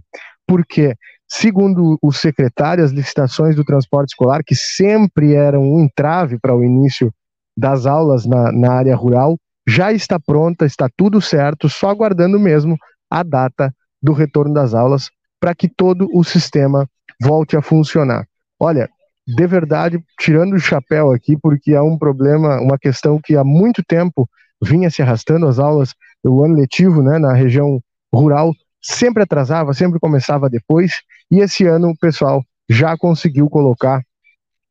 [0.50, 0.96] porque,
[1.30, 6.64] segundo o secretário, as licitações do transporte escolar, que sempre eram um entrave para o
[6.64, 7.14] início
[7.56, 12.76] das aulas na, na área rural, já está pronta, está tudo certo, só aguardando mesmo
[13.10, 15.10] a data do retorno das aulas
[15.40, 16.90] para que todo o sistema
[17.22, 18.26] volte a funcionar.
[18.60, 18.90] Olha,
[19.28, 23.84] de verdade, tirando o chapéu aqui, porque é um problema, uma questão que há muito
[23.84, 24.28] tempo
[24.62, 27.80] vinha se arrastando as aulas, o ano letivo, né, na região
[28.14, 34.04] rural, sempre atrasava, sempre começava depois, e esse ano o pessoal já conseguiu colocar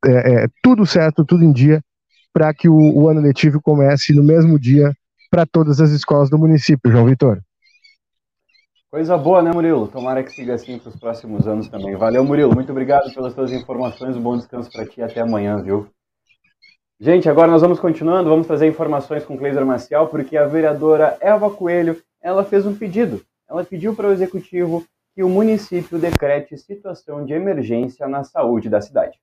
[0.05, 1.83] é, é, tudo certo, tudo em dia,
[2.33, 4.93] para que o, o, ano letivo comece no mesmo dia
[5.31, 7.41] para todas as escolas do município, João Vitor.
[8.91, 9.89] Coisa boa, né, Murilo?
[9.89, 11.95] Tomara que siga assim para os próximos anos também.
[11.97, 12.55] Valeu, Murilo.
[12.55, 14.17] Muito obrigado pelas suas informações.
[14.17, 15.03] Um bom descanso para ti.
[15.03, 15.89] Até amanhã, viu?
[16.99, 18.31] Gente, agora nós vamos continuando.
[18.31, 23.23] Vamos trazer informações com Cleiser Marcial, porque a vereadora Eva Coelho ela fez um pedido
[23.49, 24.85] ela pediu para o executivo
[25.15, 29.19] que o município decrete situação de emergência na saúde da cidade.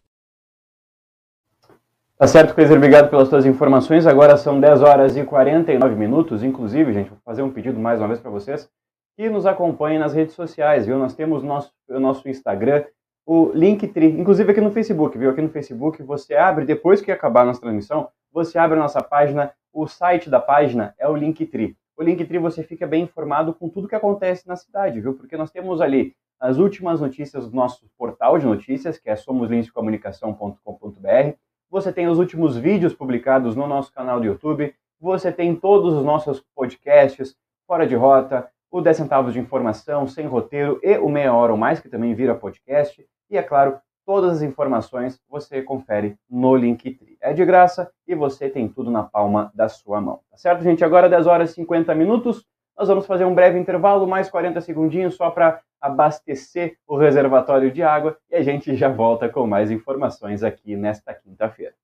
[2.17, 4.07] Tá certo, Cleiser, obrigado pelas suas informações.
[4.07, 6.45] Agora são 10 horas e 49 minutos.
[6.45, 8.71] Inclusive, gente, vou fazer um pedido mais uma vez para vocês
[9.17, 10.97] que nos acompanhem nas redes sociais, viu?
[10.97, 12.85] Nós temos nosso, o nosso Instagram,
[13.31, 15.31] o Linktree, inclusive aqui no Facebook, viu?
[15.31, 19.03] Aqui no Facebook você abre, depois que acabar a nossa transmissão, você abre a nossa
[19.03, 23.69] página, o site da página é o Linktree o Linktree você fica bem informado com
[23.69, 25.15] tudo que acontece na cidade, viu?
[25.15, 31.35] Porque nós temos ali as últimas notícias do nosso portal de notícias, que é somoslincecomunicação.com.br.
[31.69, 34.73] Você tem os últimos vídeos publicados no nosso canal do YouTube.
[35.01, 40.25] Você tem todos os nossos podcasts, Fora de Rota, o 10 centavos de informação, sem
[40.25, 43.05] roteiro e o Meia Hora ou Mais, que também vira podcast.
[43.31, 48.49] E, é claro, todas as informações você confere no Linktree é de graça e você
[48.49, 50.21] tem tudo na palma da sua mão.
[50.31, 50.85] Tá certo, gente?
[50.85, 52.47] Agora 10 horas e 50 minutos.
[52.77, 57.83] Nós vamos fazer um breve intervalo, mais 40 segundinhos só para abastecer o reservatório de
[57.83, 61.75] água e a gente já volta com mais informações aqui nesta quinta-feira.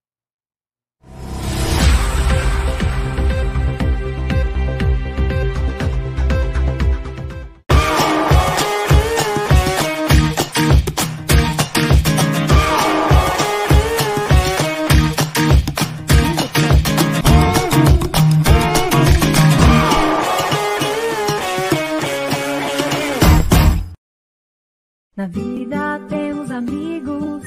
[25.16, 27.44] Na vida temos amigos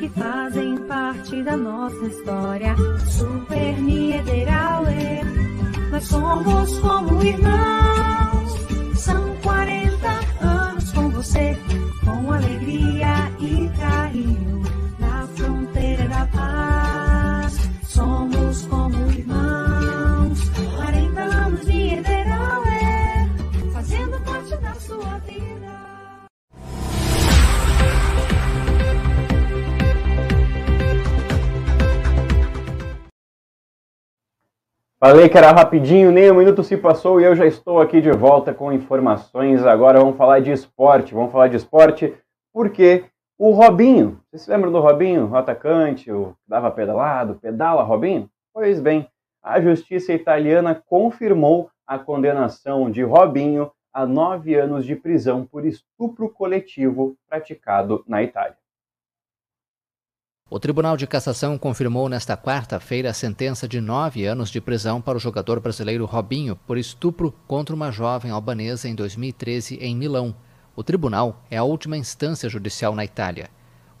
[0.00, 2.76] que fazem parte da nossa história.
[3.08, 5.24] Super Niederauer,
[5.90, 7.79] nós somos como irmãos.
[35.10, 38.12] Falei que era rapidinho, nem um minuto se passou e eu já estou aqui de
[38.12, 39.66] volta com informações.
[39.66, 41.12] Agora vamos falar de esporte.
[41.12, 42.14] Vamos falar de esporte
[42.52, 43.06] porque
[43.36, 48.30] o Robinho, vocês se lembram do Robinho, o atacante, o dava pedalado, pedala Robinho?
[48.54, 49.08] Pois bem,
[49.42, 56.28] a justiça italiana confirmou a condenação de Robinho a nove anos de prisão por estupro
[56.28, 58.59] coletivo praticado na Itália.
[60.52, 65.16] O Tribunal de Cassação confirmou nesta quarta-feira a sentença de nove anos de prisão para
[65.16, 70.34] o jogador brasileiro Robinho por estupro contra uma jovem albanesa em 2013 em Milão.
[70.74, 73.48] O tribunal é a última instância judicial na Itália.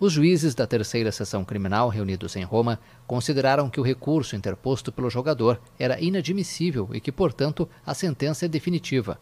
[0.00, 5.08] Os juízes da terceira sessão criminal reunidos em Roma consideraram que o recurso interposto pelo
[5.08, 9.20] jogador era inadmissível e que, portanto, a sentença é definitiva.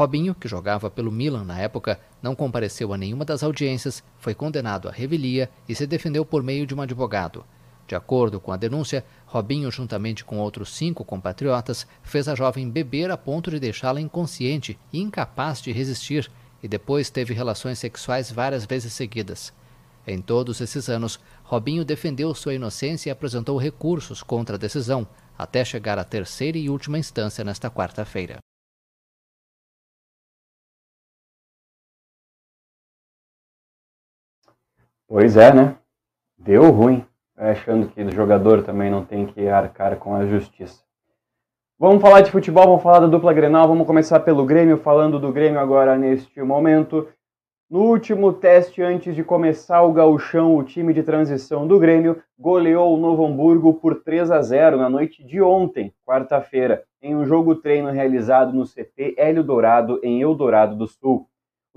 [0.00, 4.88] Robinho, que jogava pelo Milan na época, não compareceu a nenhuma das audiências, foi condenado
[4.88, 7.44] à revelia e se defendeu por meio de um advogado.
[7.86, 13.10] De acordo com a denúncia, Robinho, juntamente com outros cinco compatriotas, fez a jovem beber
[13.10, 16.32] a ponto de deixá-la inconsciente e incapaz de resistir,
[16.62, 19.52] e depois teve relações sexuais várias vezes seguidas.
[20.06, 25.62] Em todos esses anos, Robinho defendeu sua inocência e apresentou recursos contra a decisão, até
[25.62, 28.38] chegar à terceira e última instância nesta quarta-feira.
[35.12, 35.76] Pois é, né?
[36.38, 37.04] Deu ruim,
[37.36, 40.84] achando que o jogador também não tem que arcar com a justiça.
[41.76, 45.32] Vamos falar de futebol, vamos falar da dupla Grenal, vamos começar pelo Grêmio, falando do
[45.32, 47.08] Grêmio agora neste momento.
[47.68, 52.94] No último teste antes de começar o gauchão, o time de transição do Grêmio goleou
[52.94, 57.56] o Novo Hamburgo por 3 a 0 na noite de ontem, quarta-feira, em um jogo
[57.56, 61.26] treino realizado no CT Hélio Dourado, em Eldorado do Sul.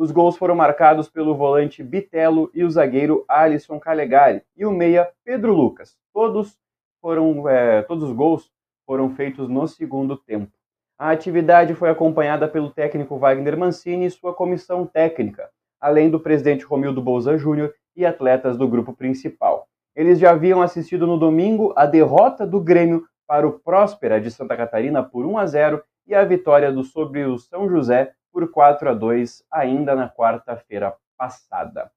[0.04, 5.10] Os gols foram marcados pelo volante Bitelo e o zagueiro Alisson Calegari e o meia
[5.24, 5.96] Pedro Lucas.
[6.14, 6.60] Todos
[7.00, 8.52] foram, é, todos os gols
[8.86, 10.52] foram feitos no segundo tempo.
[11.00, 15.50] A atividade foi acompanhada pelo técnico Wagner Mancini e sua comissão técnica,
[15.80, 19.70] além do presidente Romildo Bolza Júnior e atletas do grupo principal.
[19.96, 24.58] Eles já haviam assistido no domingo a derrota do Grêmio para o Próspera de Santa
[24.58, 28.90] Catarina por 1 a 0 e a vitória do sobre o São José por 4
[28.90, 31.92] a 2 ainda na quarta-feira passada.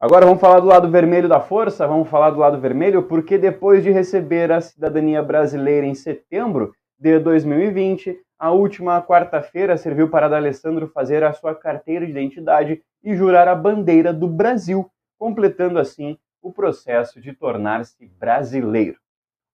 [0.00, 3.84] Agora vamos falar do lado vermelho da força, vamos falar do lado vermelho porque depois
[3.84, 10.88] de receber a cidadania brasileira em setembro, de 2020, a última quarta-feira serviu para D'Alessandro
[10.88, 16.52] fazer a sua carteira de identidade e jurar a bandeira do Brasil, completando assim o
[16.52, 18.98] processo de tornar-se brasileiro.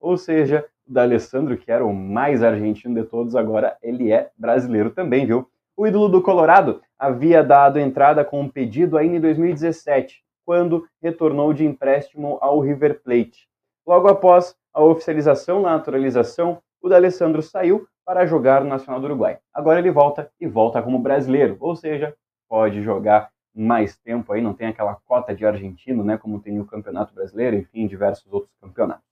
[0.00, 4.90] Ou seja, o D'Alessandro, que era o mais argentino de todos, agora ele é brasileiro
[4.90, 5.48] também, viu?
[5.78, 11.54] O ídolo do Colorado havia dado entrada com um pedido ainda em 2017, quando retornou
[11.54, 13.48] de empréstimo ao River Plate.
[13.86, 19.38] Logo após a oficialização na naturalização, o D'Alessandro saiu para jogar no Nacional do Uruguai.
[19.54, 22.12] Agora ele volta e volta como brasileiro, ou seja,
[22.48, 26.66] pode jogar mais tempo aí, não tem aquela cota de argentino, né, como tem o
[26.66, 29.06] Campeonato Brasileiro, enfim, diversos outros campeonatos.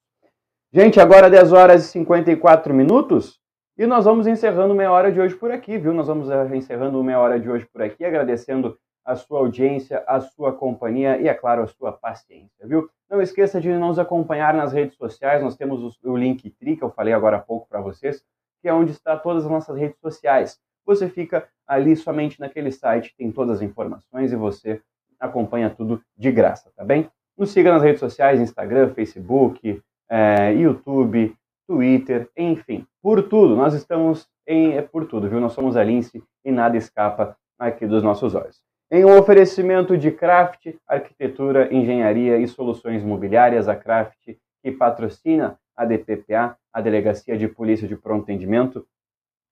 [0.72, 3.40] Gente, agora 10 horas e 54 minutos
[3.78, 5.92] e nós vamos encerrando meia hora de hoje por aqui, viu?
[5.92, 10.18] Nós vamos eh, encerrando meia hora de hoje por aqui, agradecendo a sua audiência, a
[10.20, 12.88] sua companhia e, é claro, a sua paciência, viu?
[13.08, 16.90] Não esqueça de nos acompanhar nas redes sociais, nós temos o link Tri, que eu
[16.90, 18.24] falei agora há pouco para vocês,
[18.60, 20.58] que é onde está todas as nossas redes sociais.
[20.84, 24.80] Você fica ali somente naquele site, tem todas as informações e você
[25.20, 27.08] acompanha tudo de graça, tá bem?
[27.36, 31.36] Nos siga nas redes sociais, Instagram, Facebook, é, YouTube,
[31.66, 33.56] Twitter, enfim, por tudo.
[33.56, 35.40] Nós estamos em é por tudo, viu?
[35.40, 38.62] Nós somos a Lince e nada escapa aqui dos nossos olhos.
[38.90, 45.84] Em um oferecimento de Craft, Arquitetura, Engenharia e Soluções Imobiliárias, a Craft, que patrocina a
[45.84, 48.86] DPPA, a Delegacia de Polícia de Pronto Atendimento,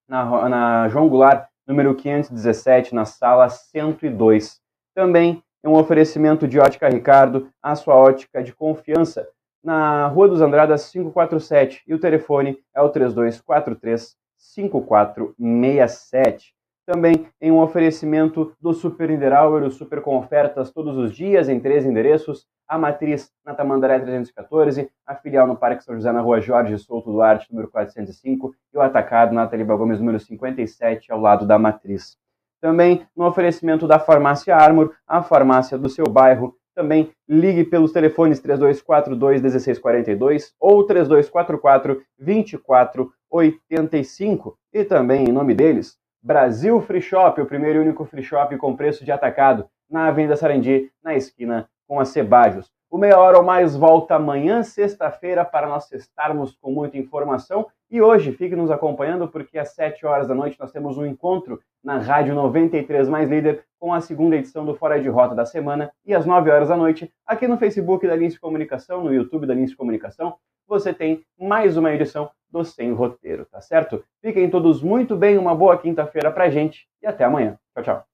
[0.08, 4.60] na, na João Goulart, número 517, na sala 102.
[4.94, 9.26] Também em um oferecimento de Ótica Ricardo, a sua ótica de confiança,
[9.64, 16.54] na Rua dos Andradas 547, e o telefone é o 3243 5467
[16.86, 21.58] também em um oferecimento do Super Niederauer, o Super com ofertas todos os dias em
[21.58, 26.40] três endereços, a matriz na Tamandaré 314, a filial no Parque São José na Rua
[26.40, 31.46] Jorge Souto Duarte, número 405, e o atacado na Taliba Gomes, número 57, ao lado
[31.46, 32.16] da matriz.
[32.60, 38.40] Também no oferecimento da Farmácia Armor, a farmácia do seu bairro, também ligue pelos telefones
[38.40, 47.78] 3242 1642 ou 3244 2485 e também em nome deles Brasil Free Shop, o primeiro
[47.78, 52.06] e único free shop com preço de atacado, na Avenida Sarandi, na esquina com a
[52.06, 52.72] Cebajos.
[52.94, 57.66] O Meia Hora ou Mais volta amanhã, sexta-feira, para nós estarmos com muita informação.
[57.90, 61.60] E hoje, fique nos acompanhando, porque às 7 horas da noite nós temos um encontro
[61.82, 65.90] na Rádio 93 Mais Líder com a segunda edição do Fora de Rota da semana.
[66.06, 69.54] E às 9 horas da noite, aqui no Facebook da Lince Comunicação, no YouTube da
[69.54, 74.04] Lince Comunicação, você tem mais uma edição do Sem Roteiro, tá certo?
[74.22, 77.58] Fiquem todos muito bem, uma boa quinta-feira pra gente e até amanhã.
[77.74, 78.13] Tchau, tchau.